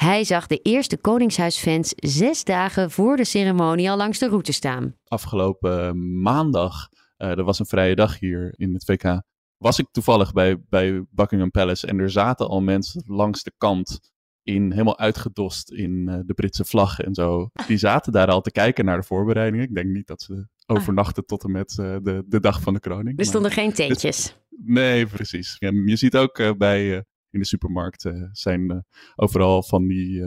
Hij 0.00 0.24
zag 0.24 0.46
de 0.46 0.58
eerste 0.58 0.96
Koningshuisfans 0.96 1.92
zes 1.96 2.44
dagen 2.44 2.90
voor 2.90 3.16
de 3.16 3.24
ceremonie 3.24 3.90
al 3.90 3.96
langs 3.96 4.18
de 4.18 4.28
route 4.28 4.52
staan. 4.52 4.94
Afgelopen 5.04 6.20
maandag, 6.22 6.88
uh, 7.18 7.28
er 7.28 7.44
was 7.44 7.58
een 7.58 7.66
vrije 7.66 7.94
dag 7.94 8.18
hier 8.18 8.54
in 8.56 8.74
het 8.74 8.84
VK, 8.84 9.22
was 9.56 9.78
ik 9.78 9.86
toevallig 9.90 10.32
bij, 10.32 10.62
bij 10.68 11.04
Buckingham 11.10 11.50
Palace 11.50 11.86
en 11.86 11.98
er 11.98 12.10
zaten 12.10 12.48
al 12.48 12.60
mensen 12.60 13.02
langs 13.06 13.42
de 13.42 13.52
kant 13.56 14.00
in 14.42 14.70
helemaal 14.70 14.98
uitgedost 14.98 15.70
in 15.70 16.06
uh, 16.08 16.18
de 16.24 16.34
Britse 16.34 16.64
vlag 16.64 17.00
en 17.00 17.14
zo. 17.14 17.50
Die 17.66 17.78
zaten 17.78 18.12
daar 18.12 18.28
al 18.28 18.40
te 18.40 18.50
kijken 18.50 18.84
naar 18.84 19.00
de 19.00 19.06
voorbereidingen. 19.06 19.66
Ik 19.66 19.74
denk 19.74 19.88
niet 19.88 20.06
dat 20.06 20.22
ze 20.22 20.46
overnachten 20.66 21.26
tot 21.26 21.44
en 21.44 21.50
met 21.50 21.76
uh, 21.80 21.96
de, 22.02 22.24
de 22.26 22.40
dag 22.40 22.60
van 22.60 22.74
de 22.74 22.80
kroning. 22.80 23.18
Er 23.18 23.24
stonden 23.24 23.50
geen 23.50 23.72
tentjes. 23.72 24.36
nee, 24.50 25.06
precies. 25.06 25.56
En 25.58 25.86
je 25.86 25.96
ziet 25.96 26.16
ook 26.16 26.38
uh, 26.38 26.52
bij 26.52 27.04
in 27.30 27.38
de 27.40 27.46
supermarkt 27.46 28.10
zijn 28.32 28.84
overal 29.16 29.62
van 29.62 29.86
die 29.86 30.24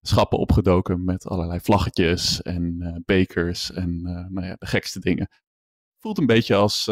schappen 0.00 0.38
opgedoken 0.38 1.04
met 1.04 1.26
allerlei 1.26 1.60
vlaggetjes 1.60 2.42
en 2.42 3.02
bekers 3.04 3.72
en 3.72 4.02
nou 4.30 4.46
ja, 4.46 4.54
de 4.58 4.66
gekste 4.66 5.00
dingen. 5.00 5.28
Voelt 5.98 6.18
een 6.18 6.26
beetje 6.26 6.54
als, 6.54 6.90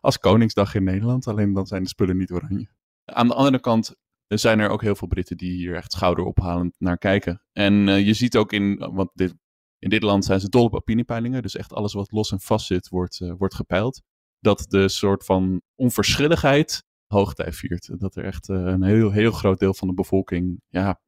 als 0.00 0.18
Koningsdag 0.18 0.74
in 0.74 0.84
Nederland, 0.84 1.26
alleen 1.26 1.52
dan 1.52 1.66
zijn 1.66 1.82
de 1.82 1.88
spullen 1.88 2.16
niet 2.16 2.32
oranje. 2.32 2.68
Aan 3.04 3.28
de 3.28 3.34
andere 3.34 3.60
kant 3.60 3.94
zijn 4.26 4.58
er 4.58 4.68
ook 4.68 4.82
heel 4.82 4.94
veel 4.94 5.08
Britten 5.08 5.36
die 5.36 5.52
hier 5.52 5.74
echt 5.74 5.92
schouderophalend 5.92 6.74
naar 6.78 6.98
kijken. 6.98 7.42
En 7.52 7.74
je 8.04 8.14
ziet 8.14 8.36
ook 8.36 8.52
in, 8.52 8.76
want 8.78 9.10
dit, 9.14 9.34
in 9.78 9.90
dit 9.90 10.02
land 10.02 10.24
zijn 10.24 10.40
ze 10.40 10.48
dol 10.48 10.64
op 10.64 10.74
opiniepeilingen, 10.74 11.42
dus 11.42 11.56
echt 11.56 11.72
alles 11.72 11.92
wat 11.92 12.12
los 12.12 12.30
en 12.30 12.40
vast 12.40 12.66
zit 12.66 12.88
wordt, 12.88 13.20
uh, 13.20 13.32
wordt 13.38 13.54
gepeild. 13.54 14.02
Dat 14.38 14.64
de 14.68 14.88
soort 14.88 15.24
van 15.24 15.62
onverschilligheid 15.74 16.84
hoogtij 17.10 17.52
viert. 17.52 18.00
Dat 18.00 18.16
er 18.16 18.24
echt 18.24 18.48
een 18.48 18.82
heel, 18.82 19.10
heel 19.10 19.32
groot 19.32 19.58
deel 19.58 19.74
van 19.74 19.88
de 19.88 19.94
bevolking 19.94 20.60
ja, 20.68 21.00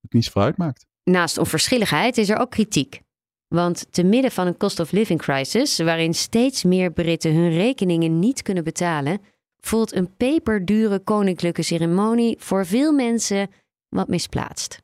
het 0.00 0.12
niet 0.12 0.24
zoveel 0.24 0.42
uitmaakt. 0.42 0.86
Naast 1.04 1.38
onverschilligheid 1.38 2.18
is 2.18 2.28
er 2.28 2.38
ook 2.38 2.50
kritiek. 2.50 3.00
Want 3.48 3.86
te 3.92 4.02
midden 4.02 4.30
van 4.30 4.46
een 4.46 4.56
cost 4.56 4.80
of 4.80 4.92
living 4.92 5.20
crisis, 5.20 5.78
waarin 5.78 6.14
steeds 6.14 6.64
meer 6.64 6.92
Britten 6.92 7.34
hun 7.34 7.50
rekeningen 7.50 8.18
niet 8.18 8.42
kunnen 8.42 8.64
betalen, 8.64 9.20
voelt 9.60 9.94
een 9.94 10.16
peperdure 10.16 10.98
koninklijke 10.98 11.62
ceremonie 11.62 12.36
voor 12.38 12.66
veel 12.66 12.92
mensen 12.92 13.50
wat 13.88 14.08
misplaatst. 14.08 14.82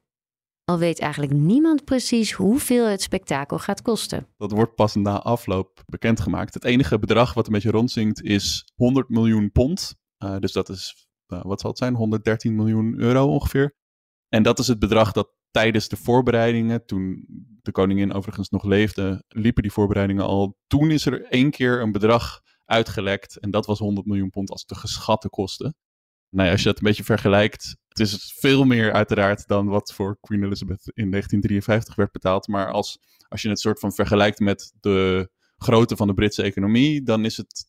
Al 0.64 0.78
weet 0.78 1.00
eigenlijk 1.00 1.32
niemand 1.32 1.84
precies 1.84 2.32
hoeveel 2.32 2.86
het 2.86 3.02
spektakel 3.02 3.58
gaat 3.58 3.82
kosten. 3.82 4.26
Dat 4.36 4.50
wordt 4.50 4.74
pas 4.74 4.94
na 4.94 5.22
afloop 5.22 5.82
bekendgemaakt. 5.86 6.54
Het 6.54 6.64
enige 6.64 6.98
bedrag 6.98 7.34
wat 7.34 7.46
een 7.46 7.52
beetje 7.52 7.70
rondzinkt 7.70 8.22
is 8.22 8.64
100 8.74 9.08
miljoen 9.08 9.52
pond. 9.52 9.94
Uh, 10.18 10.38
dus 10.38 10.52
dat 10.52 10.68
is, 10.68 11.08
uh, 11.28 11.42
wat 11.42 11.60
zal 11.60 11.70
het 11.70 11.78
zijn, 11.78 11.94
113 11.94 12.54
miljoen 12.54 13.00
euro 13.00 13.26
ongeveer. 13.26 13.76
En 14.28 14.42
dat 14.42 14.58
is 14.58 14.66
het 14.66 14.78
bedrag 14.78 15.12
dat 15.12 15.32
tijdens 15.50 15.88
de 15.88 15.96
voorbereidingen, 15.96 16.86
toen 16.86 17.26
de 17.62 17.72
koningin 17.72 18.12
overigens 18.12 18.48
nog 18.48 18.64
leefde, 18.64 19.24
liepen 19.28 19.62
die 19.62 19.72
voorbereidingen 19.72 20.24
al. 20.24 20.56
Toen 20.66 20.90
is 20.90 21.06
er 21.06 21.24
één 21.24 21.50
keer 21.50 21.80
een 21.80 21.92
bedrag 21.92 22.40
uitgelekt 22.64 23.38
en 23.38 23.50
dat 23.50 23.66
was 23.66 23.78
100 23.78 24.06
miljoen 24.06 24.30
pond 24.30 24.50
als 24.50 24.64
de 24.64 24.74
geschatte 24.74 25.28
kosten. 25.28 25.76
Nou 26.28 26.46
ja, 26.46 26.52
als 26.52 26.62
je 26.62 26.68
dat 26.68 26.78
een 26.78 26.86
beetje 26.86 27.04
vergelijkt, 27.04 27.76
het 27.88 28.00
is 28.00 28.34
veel 28.38 28.64
meer 28.64 28.92
uiteraard 28.92 29.46
dan 29.46 29.66
wat 29.66 29.92
voor 29.92 30.18
Queen 30.20 30.44
Elizabeth 30.44 30.90
in 30.94 31.10
1953 31.10 31.94
werd 31.94 32.12
betaald. 32.12 32.48
Maar 32.48 32.72
als, 32.72 32.98
als 33.28 33.42
je 33.42 33.48
het 33.48 33.60
soort 33.60 33.80
van 33.80 33.92
vergelijkt 33.92 34.38
met 34.38 34.72
de 34.80 35.30
grootte 35.56 35.96
van 35.96 36.06
de 36.06 36.14
Britse 36.14 36.42
economie, 36.42 37.02
dan 37.02 37.24
is 37.24 37.36
het 37.36 37.66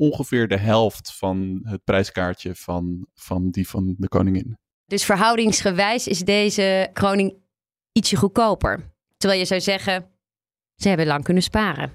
ongeveer 0.00 0.48
de 0.48 0.56
helft 0.56 1.12
van 1.12 1.60
het 1.62 1.84
prijskaartje 1.84 2.54
van, 2.54 3.06
van 3.14 3.50
die 3.50 3.68
van 3.68 3.94
de 3.98 4.08
koningin. 4.08 4.58
Dus 4.86 5.04
verhoudingsgewijs 5.04 6.06
is 6.06 6.18
deze 6.18 6.90
kroning 6.92 7.34
ietsje 7.92 8.16
goedkoper. 8.16 8.94
Terwijl 9.16 9.40
je 9.40 9.46
zou 9.46 9.60
zeggen, 9.60 10.10
ze 10.74 10.88
hebben 10.88 11.06
lang 11.06 11.24
kunnen 11.24 11.42
sparen. 11.42 11.92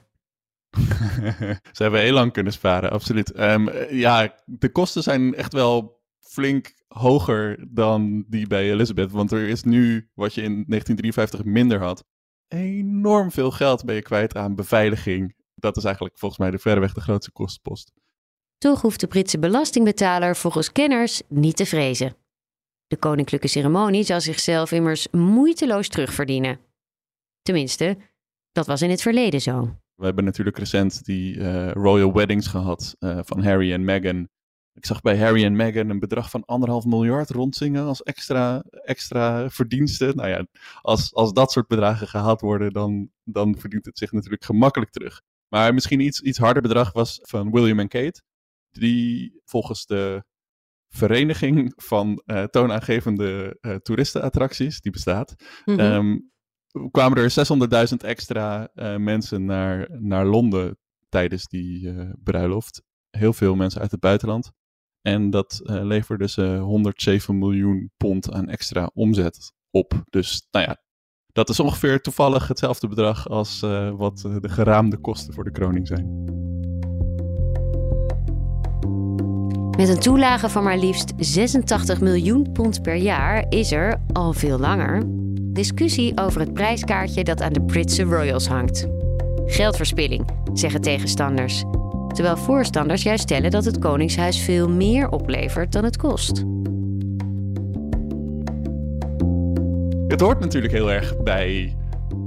ze 1.76 1.84
hebben 1.84 2.02
heel 2.02 2.14
lang 2.14 2.32
kunnen 2.32 2.54
sparen, 2.54 2.92
absoluut. 2.92 3.40
Um, 3.40 3.70
ja, 3.90 4.36
de 4.46 4.70
kosten 4.70 5.04
zijn 5.04 5.36
echt 5.36 5.54
wel 5.54 6.02
flink 6.20 6.74
hoger 6.88 7.68
dan 7.70 8.26
die 8.28 8.48
bij 8.48 8.72
Elizabeth. 8.72 9.12
Want 9.12 9.32
er 9.32 9.48
is 9.48 9.64
nu, 9.64 10.10
wat 10.14 10.34
je 10.34 10.42
in 10.42 10.64
1953 10.68 11.44
minder 11.44 11.80
had, 11.80 12.06
enorm 12.48 13.32
veel 13.32 13.52
geld 13.52 13.86
ben 13.86 13.96
je 13.96 14.02
kwijt 14.02 14.36
aan 14.36 14.56
beveiliging. 14.56 15.36
Dat 15.66 15.78
is 15.78 15.84
eigenlijk 15.84 16.18
volgens 16.18 16.40
mij 16.40 16.52
de 16.52 16.58
verreweg 16.58 16.94
de 16.94 17.02
grootste 17.02 17.32
kostenpost. 17.32 17.92
Toch 18.58 18.82
hoeft 18.82 19.00
de 19.00 19.08
Britse 19.08 19.40
belastingbetaler 19.40 20.36
volgens 20.36 20.72
kenners 20.72 21.22
niet 21.28 21.56
te 21.56 21.66
vrezen. 21.66 22.16
De 22.88 22.98
koninklijke 22.98 23.48
ceremonie 23.48 24.04
zal 24.04 24.22
zichzelf 24.22 24.72
immers 24.72 25.08
moeiteloos 25.12 25.88
terugverdienen. 25.88 26.60
Tenminste, 27.42 27.98
dat 28.52 28.68
was 28.68 28.82
in 28.82 28.90
het 28.90 29.02
verleden 29.02 29.42
zo. 29.42 29.76
We 29.96 30.06
hebben 30.06 30.24
natuurlijk 30.24 30.58
recent 30.58 31.06
die 31.06 31.36
uh, 31.36 31.72
royal 31.72 32.14
weddings 32.14 32.48
gehad 32.48 32.96
uh, 33.00 33.20
van 33.24 33.44
Harry 33.44 33.74
en 33.74 33.84
Meghan. 33.84 34.28
Ik 34.74 34.86
zag 34.86 35.02
bij 35.02 35.18
Harry 35.18 35.44
en 35.44 35.56
Meghan 35.56 35.90
een 35.90 36.00
bedrag 36.00 36.30
van 36.30 36.46
anderhalf 36.46 36.86
miljard 36.86 37.30
rondzingen 37.30 37.86
als 37.86 38.04
extra, 38.04 38.64
extra 38.70 39.50
verdiensten. 39.50 40.16
Nou 40.16 40.30
ja, 40.30 40.46
als, 40.82 41.14
als 41.14 41.34
dat 41.34 41.52
soort 41.52 41.68
bedragen 41.68 42.08
gehaald 42.08 42.42
worden, 42.42 42.74
dan, 42.74 43.10
dan 43.24 43.58
verdient 43.60 43.86
het 43.86 43.98
zich 43.98 44.12
natuurlijk 44.12 44.44
gemakkelijk 44.44 44.92
terug. 44.92 45.22
Maar 45.48 45.74
misschien 45.74 46.00
iets, 46.00 46.22
iets 46.22 46.38
harder 46.38 46.62
bedrag 46.62 46.94
was 46.94 47.20
van 47.22 47.52
William 47.52 47.80
en 47.80 47.88
Kate. 47.88 48.22
Die 48.72 49.42
volgens 49.46 49.86
de 49.86 50.24
vereniging 50.90 51.74
van 51.76 52.22
uh, 52.26 52.44
toonaangevende 52.44 53.58
uh, 53.62 53.76
toeristenattracties, 53.76 54.82
die 54.82 54.92
bestaat, 54.92 55.36
mm 55.66 55.78
-hmm. 55.78 55.92
um, 55.92 56.32
kwamen 56.92 57.18
er 57.18 57.90
600.000 57.90 57.96
extra 57.98 58.70
uh, 58.74 58.96
mensen 58.96 59.46
naar, 59.46 60.02
naar 60.02 60.26
Londen 60.26 60.78
tijdens 61.10 61.48
die 61.48 61.94
bruiloft. 62.24 62.84
Heel 63.10 63.34
veel 63.34 63.56
mensen 63.56 63.82
uit 63.82 63.92
het 63.92 64.00
buitenland. 64.00 64.52
En 65.02 65.30
dat 65.30 65.62
leverde 65.64 66.28
ze 66.28 66.58
107 66.58 67.38
miljoen 67.38 67.92
pond 67.98 68.32
aan 68.32 68.50
extra 68.50 68.92
omzet 68.94 69.54
op. 69.70 70.04
Dus 70.10 70.48
nou 70.52 70.66
ja, 70.66 70.85
dat 71.36 71.50
is 71.50 71.60
ongeveer 71.60 72.02
toevallig 72.02 72.48
hetzelfde 72.48 72.88
bedrag 72.88 73.30
als 73.30 73.60
wat 73.98 74.28
de 74.42 74.50
geraamde 74.50 74.98
kosten 74.98 75.34
voor 75.34 75.44
de 75.44 75.52
kroning 75.52 75.88
zijn. 75.88 76.24
Met 79.78 79.90
een 79.90 80.00
toelage 80.00 80.50
van 80.50 80.64
maar 80.64 80.78
liefst 80.78 81.14
86 81.18 82.02
miljoen 82.02 82.52
pond 82.52 82.82
per 82.82 82.96
jaar 82.96 83.46
is 83.50 83.72
er, 83.72 84.02
al 84.14 84.34
veel 84.34 84.60
langer, 84.60 85.04
discussie 85.42 86.18
over 86.18 86.40
het 86.40 86.54
prijskaartje 86.54 87.24
dat 87.24 87.42
aan 87.42 87.54
de 87.54 87.62
Britse 87.62 88.04
Royals 88.04 88.48
hangt. 88.48 88.88
Geldverspilling, 89.46 90.26
zeggen 90.54 90.82
tegenstanders. 90.82 91.64
Terwijl 92.08 92.38
voorstanders 92.38 93.04
juist 93.04 93.24
stellen 93.24 93.52
dat 93.52 93.66
het 93.66 93.80
Koningshuis 93.80 94.40
veel 94.40 94.70
meer 94.70 95.10
oplevert 95.10 95.72
dan 95.72 95.84
het 95.84 95.98
kost. 95.98 96.44
Het 100.16 100.24
hoort 100.24 100.40
natuurlijk 100.40 100.74
heel 100.74 100.92
erg 100.92 101.24
bij 101.24 101.78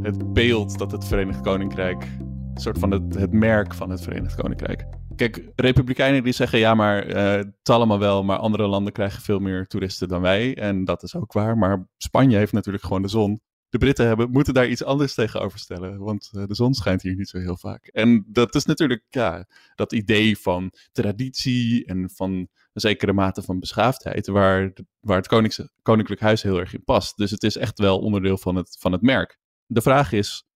het 0.02 0.32
beeld 0.32 0.78
dat 0.78 0.92
het 0.92 1.04
Verenigd 1.04 1.40
Koninkrijk, 1.40 2.02
een 2.02 2.60
soort 2.60 2.78
van 2.78 2.90
het, 2.90 3.14
het 3.14 3.32
merk 3.32 3.74
van 3.74 3.90
het 3.90 4.00
Verenigd 4.00 4.34
Koninkrijk 4.34 4.86
Kijk, 5.16 5.50
republikeinen 5.56 6.22
die 6.22 6.32
zeggen 6.32 6.58
ja, 6.58 6.74
maar 6.74 7.08
uh, 7.08 7.32
het 7.32 7.70
allemaal 7.70 7.98
wel, 7.98 8.24
maar 8.24 8.38
andere 8.38 8.66
landen 8.66 8.92
krijgen 8.92 9.22
veel 9.22 9.38
meer 9.38 9.66
toeristen 9.66 10.08
dan 10.08 10.20
wij. 10.20 10.56
En 10.56 10.84
dat 10.84 11.02
is 11.02 11.14
ook 11.14 11.32
waar. 11.32 11.58
Maar 11.58 11.88
Spanje 11.96 12.36
heeft 12.36 12.52
natuurlijk 12.52 12.84
gewoon 12.84 13.02
de 13.02 13.08
zon. 13.08 13.40
De 13.68 13.78
Britten 13.78 14.06
hebben, 14.06 14.30
moeten 14.30 14.54
daar 14.54 14.68
iets 14.68 14.84
anders 14.84 15.14
tegenover 15.14 15.58
stellen, 15.58 15.98
want 15.98 16.30
uh, 16.32 16.46
de 16.46 16.54
zon 16.54 16.74
schijnt 16.74 17.02
hier 17.02 17.16
niet 17.16 17.28
zo 17.28 17.38
heel 17.38 17.56
vaak. 17.56 17.86
En 17.86 18.24
dat 18.26 18.54
is 18.54 18.64
natuurlijk 18.64 19.04
ja, 19.08 19.46
dat 19.74 19.92
idee 19.92 20.38
van 20.38 20.72
traditie 20.92 21.84
en 21.86 22.10
van 22.14 22.48
zekere 22.80 23.12
mate 23.12 23.42
van 23.42 23.58
beschaafdheid, 23.58 24.26
waar, 24.26 24.72
waar 25.00 25.16
het 25.16 25.26
Koninkse, 25.26 25.70
Koninklijk 25.82 26.20
Huis 26.20 26.42
heel 26.42 26.58
erg 26.58 26.74
in 26.74 26.84
past. 26.84 27.16
Dus 27.16 27.30
het 27.30 27.42
is 27.42 27.56
echt 27.56 27.78
wel 27.78 27.98
onderdeel 27.98 28.38
van 28.38 28.56
het, 28.56 28.76
van 28.80 28.92
het 28.92 29.02
merk. 29.02 29.38
De 29.66 29.82
vraag 29.82 30.12
is, 30.12 30.48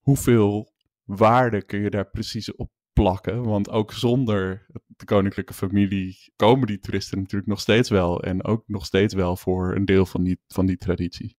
hoeveel 0.00 0.72
waarde 1.04 1.64
kun 1.64 1.80
je 1.80 1.90
daar 1.90 2.10
precies 2.10 2.54
op 2.54 2.70
plakken. 2.92 3.42
Want 3.42 3.70
ook 3.70 3.92
zonder 3.92 4.66
de 4.86 5.04
koninklijke 5.04 5.54
familie 5.54 6.32
komen 6.36 6.66
die 6.66 6.78
toeristen 6.78 7.18
natuurlijk 7.18 7.50
nog 7.50 7.60
steeds 7.60 7.90
wel. 7.90 8.22
En 8.22 8.44
ook 8.44 8.62
nog 8.66 8.84
steeds 8.84 9.14
wel 9.14 9.36
voor 9.36 9.74
een 9.74 9.84
deel 9.84 10.06
van 10.06 10.22
die, 10.22 10.40
van 10.48 10.66
die 10.66 10.76
traditie. 10.76 11.36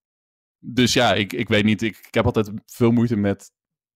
Dus 0.60 0.94
ja, 0.94 1.14
ik, 1.14 1.34
ik 1.34 1.48
weet 1.48 1.64
niet. 1.64 1.82
Ik, 1.82 1.98
ik 2.08 2.14
heb 2.14 2.26
altijd 2.26 2.52
veel 2.66 2.92
moeite 2.92 3.16
met. 3.16 3.52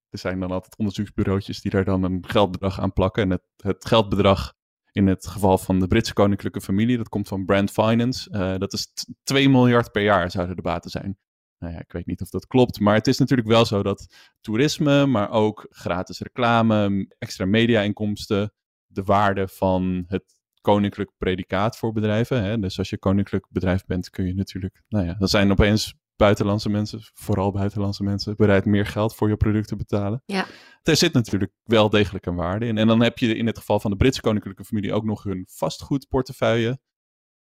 Er 0.09 0.19
zijn 0.19 0.39
dan 0.39 0.51
altijd 0.51 0.77
onderzoeksbureautjes 0.77 1.61
die 1.61 1.71
daar 1.71 1.83
dan 1.83 2.03
een 2.03 2.23
geldbedrag 2.27 2.79
aan 2.79 2.93
plakken. 2.93 3.23
En 3.23 3.29
het, 3.29 3.43
het 3.55 3.85
geldbedrag 3.85 4.53
In 4.97 5.07
het 5.07 5.27
geval 5.27 5.57
van 5.57 5.79
de 5.79 5.87
Britse 5.87 6.13
koninklijke 6.13 6.61
familie, 6.61 6.97
dat 6.97 7.09
komt 7.09 7.27
van 7.27 7.45
Brand 7.45 7.71
Finance. 7.71 8.29
Uh, 8.31 8.57
dat 8.57 8.73
is 8.73 8.93
2 9.23 9.49
miljard 9.49 9.91
per 9.91 10.01
jaar 10.01 10.31
zouden 10.31 10.55
de 10.55 10.61
baten 10.61 10.89
zijn. 10.89 11.17
Nou 11.59 11.73
ja, 11.73 11.79
ik 11.79 11.91
weet 11.91 12.05
niet 12.05 12.21
of 12.21 12.29
dat 12.29 12.47
klopt, 12.47 12.79
maar 12.79 12.93
het 12.95 13.07
is 13.07 13.17
natuurlijk 13.17 13.47
wel 13.47 13.65
zo 13.65 13.83
dat 13.83 14.05
toerisme, 14.41 15.05
maar 15.05 15.29
ook 15.29 15.65
gratis 15.69 16.19
reclame, 16.19 17.05
extra 17.17 17.45
media-inkomsten, 17.45 18.53
de 18.85 19.03
waarde 19.03 19.47
van 19.47 20.03
het 20.07 20.23
koninklijk 20.61 21.11
predicaat 21.17 21.77
voor 21.77 21.91
bedrijven. 21.91 22.43
Hè? 22.43 22.59
Dus 22.59 22.77
als 22.77 22.89
je 22.89 22.97
koninklijk 22.97 23.47
bedrijf 23.49 23.85
bent, 23.85 24.09
kun 24.09 24.25
je 24.25 24.33
natuurlijk, 24.33 24.83
nou 24.87 25.05
ja, 25.05 25.13
dan 25.13 25.27
zijn 25.27 25.51
opeens 25.51 25.93
buitenlandse 26.17 26.69
mensen, 26.69 26.99
vooral 27.13 27.51
buitenlandse 27.51 28.03
mensen, 28.03 28.35
bereid 28.35 28.65
meer 28.65 28.85
geld 28.85 29.15
voor 29.15 29.29
je 29.29 29.37
product 29.37 29.67
te 29.67 29.75
betalen. 29.75 30.23
Ja. 30.25 30.45
Er 30.83 30.95
zit 30.95 31.13
natuurlijk 31.13 31.51
wel 31.63 31.89
degelijk 31.89 32.25
een 32.25 32.35
waarde 32.35 32.65
in. 32.65 32.77
En 32.77 32.87
dan 32.87 33.01
heb 33.01 33.17
je 33.17 33.35
in 33.35 33.47
het 33.47 33.57
geval 33.57 33.79
van 33.79 33.91
de 33.91 33.97
Britse 33.97 34.21
koninklijke 34.21 34.63
familie 34.63 34.93
ook 34.93 35.03
nog 35.03 35.23
hun 35.23 35.45
vastgoedportefeuille. 35.49 36.79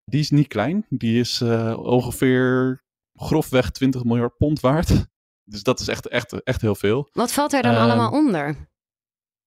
Die 0.04 0.20
is 0.20 0.30
niet 0.30 0.48
klein. 0.48 0.86
Die 0.90 1.20
is 1.20 1.42
uh, 1.42 1.78
ongeveer 1.80 2.84
grofweg 3.14 3.72
20 3.72 4.04
miljard 4.04 4.38
pond 4.38 4.60
waard. 4.60 5.10
Dus 5.44 5.64
dat 5.64 5.80
is 5.80 5.88
echt, 5.88 6.08
echt, 6.08 6.44
echt 6.44 6.62
heel 6.62 6.76
veel. 6.76 7.10
Wat 7.12 7.32
valt 7.32 7.54
er 7.54 7.62
dan 7.62 7.74
uh, 7.74 7.82
allemaal 7.82 8.12
onder? 8.12 8.70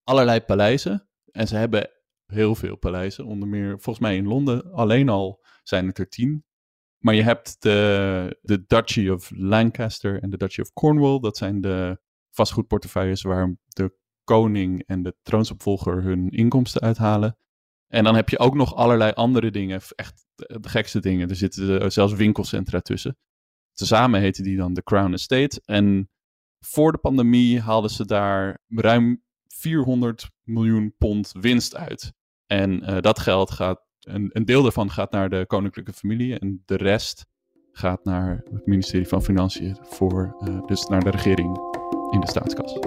Allerlei 0.02 0.40
paleizen. 0.40 1.08
En 1.30 1.46
ze 1.46 1.56
hebben 1.56 1.90
heel 2.26 2.54
veel 2.54 2.76
paleizen. 2.76 3.24
Onder 3.24 3.48
meer, 3.48 3.70
volgens 3.70 3.98
mij 3.98 4.16
in 4.16 4.26
Londen 4.26 4.72
alleen 4.72 5.08
al 5.08 5.44
zijn 5.62 5.86
het 5.86 5.98
er 5.98 6.08
tien. 6.08 6.44
Maar 7.04 7.14
je 7.14 7.22
hebt 7.22 7.62
de, 7.62 8.38
de 8.42 8.64
Duchy 8.66 9.08
of 9.08 9.30
Lancaster 9.34 10.22
en 10.22 10.30
de 10.30 10.36
Duchy 10.36 10.60
of 10.60 10.72
Cornwall. 10.72 11.20
Dat 11.20 11.36
zijn 11.36 11.60
de 11.60 11.98
vastgoedportefeuilles 12.30 13.22
waar 13.22 13.56
de 13.68 13.96
koning 14.24 14.82
en 14.86 15.02
de 15.02 15.16
troonsopvolger 15.22 16.02
hun 16.02 16.30
inkomsten 16.30 16.80
uithalen. 16.80 17.36
En 17.88 18.04
dan 18.04 18.14
heb 18.14 18.28
je 18.28 18.38
ook 18.38 18.54
nog 18.54 18.74
allerlei 18.74 19.12
andere 19.12 19.50
dingen, 19.50 19.80
echt 19.94 20.26
de 20.34 20.68
gekste 20.68 21.00
dingen. 21.00 21.28
Er 21.28 21.36
zitten 21.36 21.92
zelfs 21.92 22.12
winkelcentra 22.12 22.80
tussen. 22.80 23.16
Tezamen 23.72 24.20
heten 24.20 24.44
die 24.44 24.56
dan 24.56 24.74
de 24.74 24.82
Crown 24.82 25.12
Estate. 25.12 25.62
En 25.64 26.10
voor 26.60 26.92
de 26.92 26.98
pandemie 26.98 27.60
haalden 27.60 27.90
ze 27.90 28.06
daar 28.06 28.58
ruim 28.68 29.22
400 29.46 30.30
miljoen 30.42 30.94
pond 30.98 31.32
winst 31.40 31.76
uit. 31.76 32.12
En 32.46 32.90
uh, 32.90 33.00
dat 33.00 33.18
geld 33.18 33.50
gaat, 33.50 33.86
een, 34.04 34.44
deel 34.44 34.62
daarvan 34.62 34.90
gaat 34.90 35.10
naar 35.10 35.28
de 35.28 35.44
koninklijke 35.46 35.92
familie 35.92 36.38
en 36.38 36.62
de 36.66 36.76
rest 36.76 37.26
gaat 37.72 38.04
naar 38.04 38.44
het 38.52 38.66
ministerie 38.66 39.08
van 39.08 39.22
Financiën, 39.22 39.76
voor, 39.82 40.36
uh, 40.48 40.66
dus 40.66 40.86
naar 40.86 41.04
de 41.04 41.10
regering 41.10 41.58
in 42.10 42.20
de 42.20 42.28
staatskas. 42.28 42.78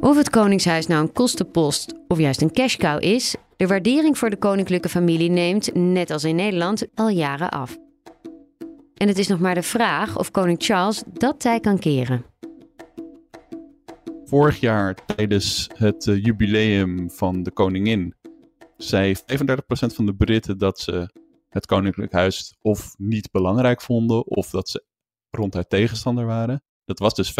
Of 0.00 0.16
het 0.16 0.30
Koningshuis 0.30 0.86
nou 0.86 1.02
een 1.02 1.12
kostenpost 1.12 1.94
of 2.08 2.18
juist 2.18 2.42
een 2.42 2.52
cashcow 2.52 3.02
is, 3.02 3.34
de 3.56 3.66
waardering 3.66 4.18
voor 4.18 4.30
de 4.30 4.36
koninklijke 4.36 4.88
familie 4.88 5.30
neemt, 5.30 5.74
net 5.74 6.10
als 6.10 6.24
in 6.24 6.36
Nederland, 6.36 6.86
al 6.94 7.08
jaren 7.08 7.50
af. 7.50 7.78
En 8.94 9.08
het 9.08 9.18
is 9.18 9.28
nog 9.28 9.40
maar 9.40 9.54
de 9.54 9.62
vraag 9.62 10.18
of 10.18 10.30
koning 10.30 10.62
Charles 10.62 11.02
dat 11.12 11.40
tij 11.40 11.60
kan 11.60 11.78
keren. 11.78 12.24
Vorig 14.26 14.60
jaar 14.60 15.06
tijdens 15.06 15.70
het 15.74 16.06
uh, 16.06 16.24
jubileum 16.24 17.10
van 17.10 17.42
de 17.42 17.50
koningin 17.50 18.14
zei 18.76 19.14
35% 19.16 19.16
van 19.68 20.06
de 20.06 20.14
Britten 20.14 20.58
dat 20.58 20.80
ze 20.80 21.10
het 21.48 21.66
koninklijk 21.66 22.12
huis 22.12 22.56
of 22.60 22.94
niet 22.98 23.30
belangrijk 23.30 23.82
vonden 23.82 24.26
of 24.26 24.50
dat 24.50 24.68
ze 24.68 24.84
ronduit 25.30 25.68
tegenstander 25.68 26.26
waren. 26.26 26.62
Dat 26.84 26.98
was 26.98 27.14
dus 27.14 27.30
35%, 27.30 27.34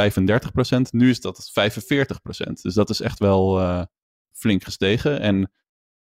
nu 0.90 1.10
is 1.10 1.20
dat 1.20 1.50
45%. 1.50 2.52
Dus 2.62 2.74
dat 2.74 2.90
is 2.90 3.00
echt 3.00 3.18
wel 3.18 3.60
uh, 3.60 3.82
flink 4.32 4.64
gestegen. 4.64 5.20
En 5.20 5.52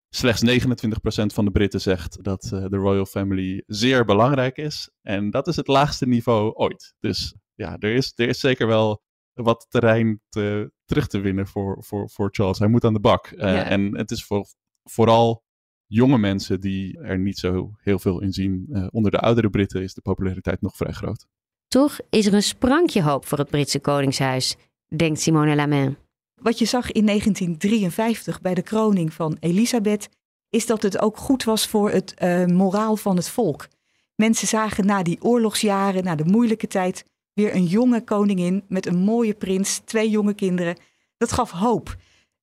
slechts 0.09 0.65
29% 0.65 1.25
van 1.25 1.45
de 1.45 1.51
Britten 1.51 1.81
zegt 1.81 2.23
dat 2.23 2.51
uh, 2.53 2.65
de 2.67 2.77
royal 2.77 3.05
family 3.05 3.63
zeer 3.67 4.05
belangrijk 4.05 4.57
is. 4.57 4.89
En 5.01 5.29
dat 5.29 5.47
is 5.47 5.55
het 5.55 5.67
laagste 5.67 6.07
niveau 6.07 6.53
ooit. 6.53 6.95
Dus 6.99 7.35
ja, 7.55 7.77
er 7.79 7.93
is, 7.93 8.13
er 8.15 8.27
is 8.27 8.39
zeker 8.39 8.67
wel 8.67 9.01
wat 9.43 9.65
terrein 9.69 10.21
te, 10.29 10.71
terug 10.85 11.07
te 11.07 11.19
winnen 11.19 11.47
voor, 11.47 11.83
voor, 11.83 12.09
voor 12.09 12.29
Charles. 12.31 12.59
Hij 12.59 12.67
moet 12.67 12.83
aan 12.83 12.93
de 12.93 12.99
bak. 12.99 13.31
Uh, 13.31 13.39
ja. 13.39 13.63
En 13.63 13.97
het 13.97 14.11
is 14.11 14.25
voor, 14.25 14.45
vooral 14.83 15.43
jonge 15.87 16.17
mensen 16.17 16.61
die 16.61 16.99
er 16.99 17.19
niet 17.19 17.37
zo 17.37 17.71
heel 17.77 17.99
veel 17.99 18.21
in 18.21 18.33
zien. 18.33 18.65
Uh, 18.69 18.87
onder 18.89 19.11
de 19.11 19.19
oudere 19.19 19.49
Britten 19.49 19.81
is 19.81 19.93
de 19.93 20.01
populariteit 20.01 20.61
nog 20.61 20.75
vrij 20.75 20.93
groot. 20.93 21.27
Toch 21.67 21.99
is 22.09 22.25
er 22.25 22.33
een 22.33 22.43
sprankje 22.43 23.01
hoop 23.01 23.25
voor 23.25 23.37
het 23.37 23.49
Britse 23.49 23.79
Koningshuis, 23.79 24.55
denkt 24.87 25.19
Simone 25.19 25.55
Lamain. 25.55 25.97
Wat 26.35 26.59
je 26.59 26.65
zag 26.65 26.91
in 26.91 27.05
1953 27.05 28.41
bij 28.41 28.53
de 28.53 28.61
kroning 28.61 29.13
van 29.13 29.37
Elisabeth, 29.39 30.09
is 30.49 30.65
dat 30.65 30.83
het 30.83 30.99
ook 30.99 31.17
goed 31.17 31.43
was 31.43 31.67
voor 31.67 31.91
het 31.91 32.13
uh, 32.23 32.45
moraal 32.45 32.95
van 32.95 33.15
het 33.15 33.29
volk. 33.29 33.67
Mensen 34.15 34.47
zagen 34.47 34.85
na 34.85 35.03
die 35.03 35.21
oorlogsjaren, 35.21 36.03
na 36.03 36.15
de 36.15 36.25
moeilijke 36.25 36.67
tijd, 36.67 37.05
weer 37.41 37.55
een 37.55 37.65
jonge 37.65 38.03
koningin 38.03 38.63
met 38.67 38.85
een 38.85 38.97
mooie 38.97 39.33
prins, 39.33 39.81
twee 39.85 40.09
jonge 40.09 40.33
kinderen. 40.33 40.77
Dat 41.17 41.31
gaf 41.31 41.51
hoop. 41.51 41.95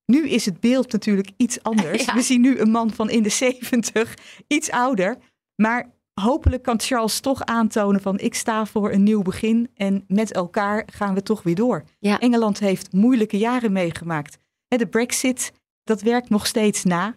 Nu 0.07 0.29
is 0.29 0.45
het 0.45 0.61
beeld 0.61 0.93
natuurlijk 0.93 1.31
iets 1.37 1.63
anders. 1.63 2.05
Ja. 2.07 2.15
We 2.15 2.23
zien 2.23 2.41
nu 2.41 2.59
een 2.59 2.71
man 2.71 2.91
van 2.91 3.11
in 3.11 3.23
de 3.23 3.29
zeventig, 3.29 4.17
iets 4.47 4.71
ouder. 4.71 5.17
Maar 5.55 5.91
hopelijk 6.15 6.63
kan 6.63 6.81
Charles 6.81 7.21
toch 7.21 7.45
aantonen 7.45 8.01
van 8.01 8.19
ik 8.19 8.35
sta 8.35 8.67
voor 8.67 8.93
een 8.93 9.03
nieuw 9.03 9.23
begin 9.23 9.71
en 9.75 10.05
met 10.07 10.33
elkaar 10.33 10.89
gaan 10.93 11.15
we 11.15 11.23
toch 11.23 11.43
weer 11.43 11.55
door. 11.55 11.85
Ja. 11.99 12.19
Engeland 12.19 12.59
heeft 12.59 12.93
moeilijke 12.93 13.39
jaren 13.39 13.73
meegemaakt. 13.73 14.39
De 14.69 14.87
brexit, 14.87 15.53
dat 15.85 16.03
werkt 16.03 16.29
nog 16.29 16.47
steeds 16.47 16.85
na. 16.85 17.17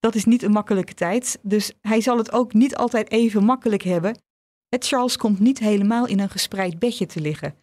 Dat 0.00 0.14
is 0.14 0.24
niet 0.24 0.42
een 0.42 0.52
makkelijke 0.52 0.94
tijd. 0.94 1.38
Dus 1.42 1.72
hij 1.80 2.00
zal 2.00 2.18
het 2.18 2.32
ook 2.32 2.52
niet 2.52 2.76
altijd 2.76 3.10
even 3.10 3.44
makkelijk 3.44 3.82
hebben. 3.82 4.18
Het 4.68 4.86
Charles 4.86 5.16
komt 5.16 5.40
niet 5.40 5.58
helemaal 5.58 6.06
in 6.06 6.20
een 6.20 6.30
gespreid 6.30 6.78
bedje 6.78 7.06
te 7.06 7.20
liggen. 7.20 7.54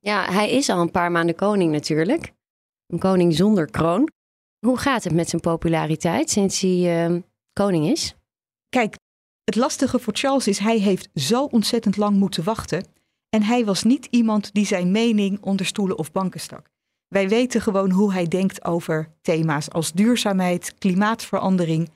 Ja, 0.00 0.32
hij 0.32 0.50
is 0.50 0.68
al 0.68 0.80
een 0.80 0.90
paar 0.90 1.10
maanden 1.10 1.34
koning 1.34 1.72
natuurlijk. 1.72 2.32
Een 2.86 2.98
koning 2.98 3.34
zonder 3.34 3.70
kroon. 3.70 4.08
Hoe 4.66 4.78
gaat 4.78 5.04
het 5.04 5.14
met 5.14 5.28
zijn 5.28 5.42
populariteit 5.42 6.30
sinds 6.30 6.60
hij 6.60 7.10
uh, 7.10 7.20
koning 7.52 7.86
is? 7.86 8.14
Kijk, 8.68 8.96
het 9.44 9.56
lastige 9.56 9.98
voor 9.98 10.16
Charles 10.16 10.46
is, 10.46 10.58
hij 10.58 10.78
heeft 10.78 11.08
zo 11.14 11.44
ontzettend 11.44 11.96
lang 11.96 12.16
moeten 12.16 12.44
wachten. 12.44 12.84
En 13.28 13.42
hij 13.42 13.64
was 13.64 13.82
niet 13.82 14.06
iemand 14.10 14.54
die 14.54 14.66
zijn 14.66 14.90
mening 14.90 15.40
onder 15.40 15.66
stoelen 15.66 15.98
of 15.98 16.12
banken 16.12 16.40
stak. 16.40 16.70
Wij 17.08 17.28
weten 17.28 17.60
gewoon 17.60 17.90
hoe 17.90 18.12
hij 18.12 18.28
denkt 18.28 18.64
over 18.64 19.12
thema's 19.20 19.70
als 19.70 19.92
duurzaamheid, 19.92 20.74
klimaatverandering, 20.78 21.90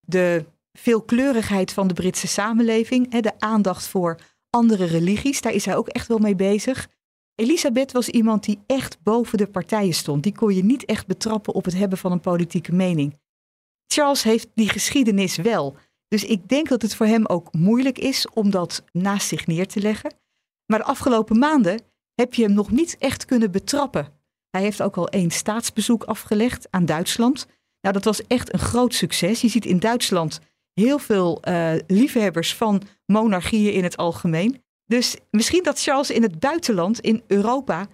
de 0.00 0.44
veelkleurigheid 0.78 1.72
van 1.72 1.88
de 1.88 1.94
Britse 1.94 2.26
samenleving, 2.26 3.20
de 3.20 3.40
aandacht 3.40 3.86
voor 3.86 4.20
andere 4.50 4.84
religies. 4.84 5.40
Daar 5.40 5.52
is 5.52 5.64
hij 5.64 5.76
ook 5.76 5.88
echt 5.88 6.08
wel 6.08 6.18
mee 6.18 6.34
bezig. 6.34 6.88
Elisabeth 7.34 7.92
was 7.92 8.08
iemand 8.08 8.44
die 8.44 8.60
echt 8.66 9.02
boven 9.02 9.38
de 9.38 9.46
partijen 9.46 9.94
stond. 9.94 10.22
Die 10.22 10.34
kon 10.34 10.54
je 10.54 10.64
niet 10.64 10.84
echt 10.84 11.06
betrappen 11.06 11.54
op 11.54 11.64
het 11.64 11.74
hebben 11.74 11.98
van 11.98 12.12
een 12.12 12.20
politieke 12.20 12.72
mening. 12.72 13.18
Charles 13.86 14.22
heeft 14.22 14.48
die 14.54 14.68
geschiedenis 14.68 15.36
wel. 15.36 15.76
Dus 16.08 16.24
ik 16.24 16.48
denk 16.48 16.68
dat 16.68 16.82
het 16.82 16.94
voor 16.94 17.06
hem 17.06 17.26
ook 17.26 17.52
moeilijk 17.52 17.98
is 17.98 18.28
om 18.28 18.50
dat 18.50 18.84
naast 18.92 19.28
zich 19.28 19.46
neer 19.46 19.66
te 19.66 19.80
leggen. 19.80 20.14
Maar 20.66 20.78
de 20.78 20.84
afgelopen 20.84 21.38
maanden 21.38 21.82
heb 22.14 22.34
je 22.34 22.42
hem 22.42 22.52
nog 22.52 22.70
niet 22.70 22.96
echt 22.98 23.24
kunnen 23.24 23.50
betrappen. 23.50 24.08
Hij 24.50 24.62
heeft 24.62 24.82
ook 24.82 24.96
al 24.96 25.08
één 25.08 25.30
staatsbezoek 25.30 26.04
afgelegd 26.04 26.66
aan 26.70 26.84
Duitsland. 26.84 27.46
Nou, 27.80 27.94
dat 27.94 28.04
was 28.04 28.26
echt 28.26 28.52
een 28.52 28.58
groot 28.58 28.94
succes. 28.94 29.40
Je 29.40 29.48
ziet 29.48 29.66
in 29.66 29.78
Duitsland 29.78 30.40
heel 30.78 30.98
veel 30.98 31.42
uh, 31.48 31.72
liefhebbers 31.86 32.54
van 32.54 32.82
monarchieën 33.06 33.72
in 33.72 33.82
het 33.82 33.96
algemeen. 33.96 34.62
Dus 34.84 35.16
misschien 35.30 35.62
dat 35.62 35.82
Charles 35.82 36.10
in 36.10 36.22
het 36.22 36.38
buitenland, 36.38 37.00
in 37.00 37.22
Europa, 37.26 37.86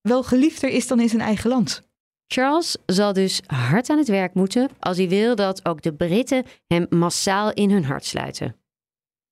wel 0.00 0.22
geliefder 0.22 0.70
is 0.70 0.86
dan 0.86 1.00
in 1.00 1.08
zijn 1.08 1.22
eigen 1.22 1.50
land. 1.50 1.88
Charles 2.26 2.76
zal 2.86 3.12
dus 3.12 3.40
hard 3.46 3.90
aan 3.90 3.98
het 3.98 4.08
werk 4.08 4.34
moeten 4.34 4.68
als 4.78 4.96
hij 4.96 5.08
wil 5.08 5.34
dat 5.34 5.64
ook 5.68 5.82
de 5.82 5.94
Britten 5.94 6.44
hem 6.66 6.86
massaal 6.90 7.52
in 7.52 7.70
hun 7.70 7.84
hart 7.84 8.04
sluiten. 8.04 8.56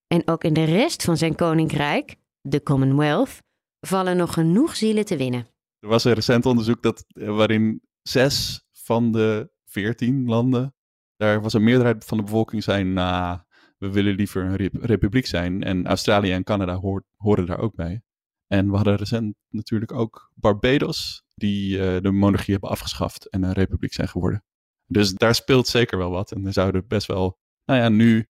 En 0.07 0.29
ook 0.29 0.45
in 0.45 0.53
de 0.53 0.65
rest 0.65 1.03
van 1.03 1.17
zijn 1.17 1.35
koninkrijk, 1.35 2.17
de 2.41 2.63
Commonwealth, 2.63 3.43
vallen 3.81 4.17
nog 4.17 4.33
genoeg 4.33 4.77
zielen 4.77 5.05
te 5.05 5.17
winnen. 5.17 5.47
Er 5.79 5.89
was 5.89 6.05
een 6.05 6.13
recent 6.13 6.47
onderzoek 6.47 6.83
dat, 6.83 7.05
waarin 7.15 7.83
zes 8.03 8.65
van 8.73 9.13
de 9.13 9.51
veertien 9.65 10.27
landen, 10.27 10.76
daar 11.17 11.41
was 11.41 11.53
een 11.53 11.65
meerderheid 11.65 12.05
van 12.05 12.17
de 12.17 12.25
bevolking 12.25 12.63
zijn, 12.63 12.93
nou, 12.93 13.39
we 13.79 13.91
willen 13.91 14.15
liever 14.15 14.45
een 14.45 14.57
rep 14.57 14.75
republiek 14.75 15.27
zijn. 15.27 15.63
En 15.63 15.87
Australië 15.87 16.33
en 16.33 16.45
Canada 16.45 16.75
hoort, 16.75 17.05
horen 17.17 17.47
daar 17.47 17.59
ook 17.59 17.75
bij. 17.75 18.03
En 18.47 18.71
we 18.71 18.77
hadden 18.77 18.97
recent 18.97 19.37
natuurlijk 19.49 19.93
ook 19.93 20.31
Barbados, 20.35 21.23
die 21.35 21.77
uh, 21.77 22.01
de 22.01 22.11
monarchie 22.11 22.53
hebben 22.53 22.71
afgeschaft 22.71 23.29
en 23.29 23.43
een 23.43 23.53
republiek 23.53 23.93
zijn 23.93 24.09
geworden. 24.09 24.45
Dus 24.87 25.13
daar 25.13 25.35
speelt 25.35 25.67
zeker 25.67 25.99
wel 25.99 26.11
wat. 26.11 26.33
En 26.33 26.47
er 26.47 26.53
zouden 26.53 26.87
best 26.87 27.07
wel, 27.07 27.39
nou 27.65 27.81
ja, 27.81 27.89
nu. 27.89 28.27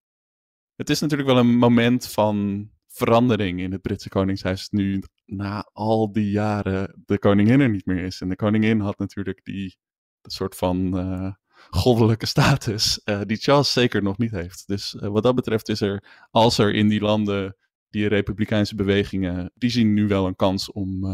Het 0.74 0.90
is 0.90 1.00
natuurlijk 1.00 1.28
wel 1.28 1.38
een 1.38 1.56
moment 1.56 2.08
van 2.08 2.68
verandering 2.86 3.60
in 3.60 3.72
het 3.72 3.82
Britse 3.82 4.08
Koningshuis. 4.08 4.68
Nu 4.68 5.02
na 5.24 5.70
al 5.72 6.12
die 6.12 6.30
jaren 6.30 7.02
de 7.04 7.18
koningin 7.18 7.60
er 7.60 7.70
niet 7.70 7.86
meer 7.86 8.04
is. 8.04 8.20
En 8.20 8.28
de 8.28 8.36
koningin 8.36 8.80
had 8.80 8.98
natuurlijk 8.98 9.44
die 9.44 9.76
soort 10.22 10.56
van 10.56 10.98
uh, 10.98 11.32
goddelijke 11.70 12.26
status 12.26 13.00
uh, 13.04 13.20
die 13.26 13.36
Charles 13.36 13.72
zeker 13.72 14.02
nog 14.02 14.18
niet 14.18 14.30
heeft. 14.30 14.62
Dus 14.66 14.94
uh, 14.94 15.08
wat 15.08 15.22
dat 15.22 15.34
betreft 15.34 15.68
is 15.68 15.80
er, 15.80 16.26
als 16.30 16.58
er 16.58 16.74
in 16.74 16.88
die 16.88 17.00
landen 17.00 17.56
die 17.90 18.08
republikeinse 18.08 18.74
bewegingen, 18.74 19.50
die 19.54 19.70
zien 19.70 19.92
nu 19.92 20.08
wel 20.08 20.26
een 20.26 20.36
kans 20.36 20.72
om, 20.72 21.04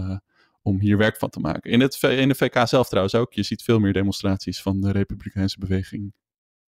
om 0.63 0.81
hier 0.81 0.97
werk 0.97 1.17
van 1.17 1.29
te 1.31 1.41
maken. 1.41 1.71
In, 1.71 1.81
het, 1.81 2.03
in 2.03 2.29
de 2.29 2.35
VK 2.35 2.69
zelf 2.69 2.89
trouwens 2.89 3.15
ook. 3.15 3.33
Je 3.33 3.43
ziet 3.43 3.63
veel 3.63 3.79
meer 3.79 3.93
demonstraties 3.93 4.63
van 4.63 4.81
de 4.81 4.91
republikeinse 4.91 5.59
beweging. 5.59 6.13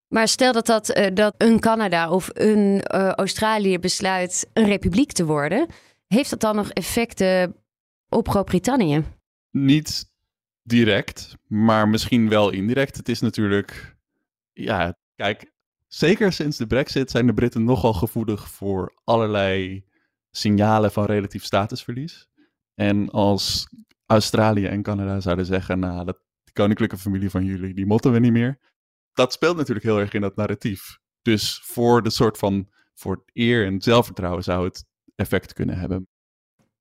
Maar 0.08 0.28
stel 0.28 0.52
dat, 0.52 0.66
dat, 0.66 1.10
dat 1.14 1.34
een 1.38 1.60
Canada 1.60 2.10
of 2.10 2.30
een 2.32 2.82
Australië 3.14 3.78
besluit 3.78 4.50
een 4.52 4.66
republiek 4.66 5.12
te 5.12 5.24
worden, 5.24 5.66
heeft 6.06 6.30
dat 6.30 6.40
dan 6.40 6.56
nog 6.56 6.70
effecten 6.70 7.56
op 8.08 8.28
Groot-Brittannië? 8.28 9.04
Niet 9.50 10.12
direct, 10.64 11.36
maar 11.46 11.88
misschien 11.88 12.28
wel 12.28 12.50
indirect. 12.50 12.96
Het 12.96 13.08
is 13.08 13.20
natuurlijk, 13.20 13.96
ja, 14.52 14.98
kijk, 15.16 15.52
zeker 15.86 16.32
sinds 16.32 16.56
de 16.56 16.66
Brexit 16.66 17.10
zijn 17.10 17.26
de 17.26 17.34
Britten 17.34 17.64
nogal 17.64 17.92
gevoelig 17.92 18.48
voor 18.48 19.00
allerlei 19.04 19.84
signalen 20.30 20.92
van 20.92 21.04
relatief 21.04 21.44
statusverlies. 21.44 22.28
En 22.74 23.10
als 23.10 23.68
Australië 24.06 24.66
en 24.66 24.82
Canada 24.82 25.20
zouden 25.20 25.46
zeggen, 25.46 25.78
nou, 25.78 26.04
dat, 26.04 26.18
koninklijke 26.52 26.98
familie 26.98 27.30
van 27.30 27.44
jullie, 27.44 27.74
die 27.74 27.86
motten 27.86 28.12
we 28.12 28.18
niet 28.18 28.32
meer. 28.32 28.58
Dat 29.12 29.32
speelt 29.32 29.56
natuurlijk 29.56 29.86
heel 29.86 29.98
erg 29.98 30.12
in 30.12 30.20
dat 30.20 30.36
narratief. 30.36 30.98
Dus 31.22 31.60
voor 31.64 32.02
de 32.02 32.10
soort 32.10 32.38
van, 32.38 32.68
voor 32.94 33.24
eer 33.32 33.66
en 33.66 33.80
zelfvertrouwen 33.80 34.42
zou 34.42 34.64
het 34.64 34.84
effect 35.14 35.52
kunnen 35.52 35.78
hebben. 35.78 36.08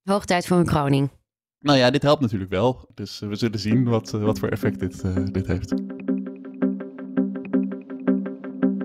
Hoog 0.03 0.25
tijd 0.25 0.47
voor 0.47 0.57
een 0.57 0.65
kroning. 0.65 1.09
Nou 1.63 1.77
ja, 1.77 1.89
dit 1.89 2.01
helpt 2.01 2.21
natuurlijk 2.21 2.51
wel. 2.51 2.87
Dus 2.93 3.21
eh, 3.21 3.29
we 3.29 3.35
zullen 3.35 3.59
zien 3.59 3.83
wat, 3.83 4.13
eh, 4.13 4.23
wat 4.23 4.39
voor 4.39 4.49
effect 4.49 4.79
dit, 4.79 5.03
uh, 5.05 5.15
dit 5.31 5.47
heeft. 5.47 5.73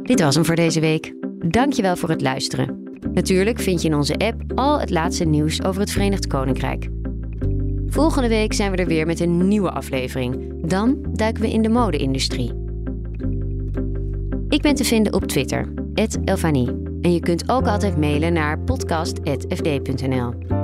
Dit 0.03 0.21
was 0.21 0.35
hem 0.35 0.45
voor 0.45 0.55
deze 0.55 0.81
week. 0.81 1.15
Dankjewel 1.49 1.97
voor 1.97 2.09
het 2.09 2.21
luisteren. 2.21 2.83
Natuurlijk 3.13 3.61
vind 3.61 3.83
je 3.83 3.89
in 3.89 3.95
onze 3.95 4.17
app 4.17 4.43
al 4.55 4.81
het 4.81 4.91
laatste 4.91 5.25
nieuws 5.25 5.63
over 5.63 5.81
het 5.81 5.91
Verenigd 5.91 6.27
Koninkrijk. 6.27 6.89
Volgende 7.87 8.29
week 8.29 8.53
zijn 8.53 8.71
we 8.71 8.77
er 8.77 8.87
weer 8.87 9.07
met 9.07 9.21
een 9.21 9.49
nieuwe 9.49 9.71
aflevering. 9.71 10.63
Dan 10.67 10.99
duiken 11.13 11.43
we 11.43 11.51
in 11.51 11.63
de 11.63 11.69
mode-industrie. 11.69 12.53
Ik 14.49 14.63
ben 14.63 14.75
te 14.75 14.85
vinden 14.85 15.13
op 15.13 15.25
Twitter, 15.25 15.73
Elfanie. 16.25 16.69
En 17.01 17.13
je 17.13 17.21
kunt 17.21 17.49
ook 17.49 17.67
altijd 17.67 17.97
mailen 17.97 18.33
naar 18.33 18.59
podcast.fd.nl. 18.59 20.58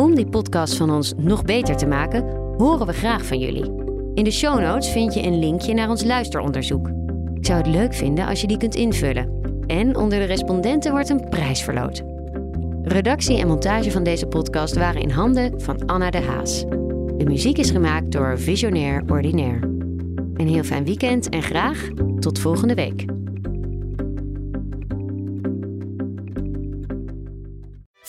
Om 0.00 0.14
die 0.14 0.26
podcast 0.26 0.76
van 0.76 0.90
ons 0.90 1.14
nog 1.16 1.44
beter 1.44 1.76
te 1.76 1.86
maken, 1.86 2.24
horen 2.56 2.86
we 2.86 2.92
graag 2.92 3.24
van 3.26 3.38
jullie. 3.38 3.72
In 4.14 4.24
de 4.24 4.30
show 4.30 4.60
notes 4.60 4.88
vind 4.88 5.14
je 5.14 5.22
een 5.22 5.38
linkje 5.38 5.74
naar 5.74 5.90
ons 5.90 6.04
luisteronderzoek. 6.04 6.88
Ik 7.34 7.46
zou 7.46 7.58
het 7.58 7.66
leuk 7.66 7.94
vinden 7.94 8.26
als 8.26 8.40
je 8.40 8.46
die 8.46 8.56
kunt 8.56 8.74
invullen. 8.74 9.40
En 9.66 9.96
onder 9.96 10.18
de 10.18 10.24
respondenten 10.24 10.92
wordt 10.92 11.08
een 11.08 11.28
prijs 11.28 11.62
verloot. 11.62 12.02
Redactie 12.82 13.38
en 13.38 13.48
montage 13.48 13.90
van 13.90 14.02
deze 14.02 14.26
podcast 14.26 14.74
waren 14.74 15.02
in 15.02 15.10
handen 15.10 15.60
van 15.60 15.86
Anna 15.86 16.10
de 16.10 16.20
Haas. 16.20 16.64
De 17.16 17.24
muziek 17.24 17.58
is 17.58 17.70
gemaakt 17.70 18.12
door 18.12 18.38
Visionair 18.38 19.02
Ordinaire. 19.06 19.66
Een 20.34 20.48
heel 20.48 20.64
fijn 20.64 20.84
weekend 20.84 21.28
en 21.28 21.42
graag 21.42 21.88
tot 22.18 22.38
volgende 22.38 22.74
week. 22.74 23.19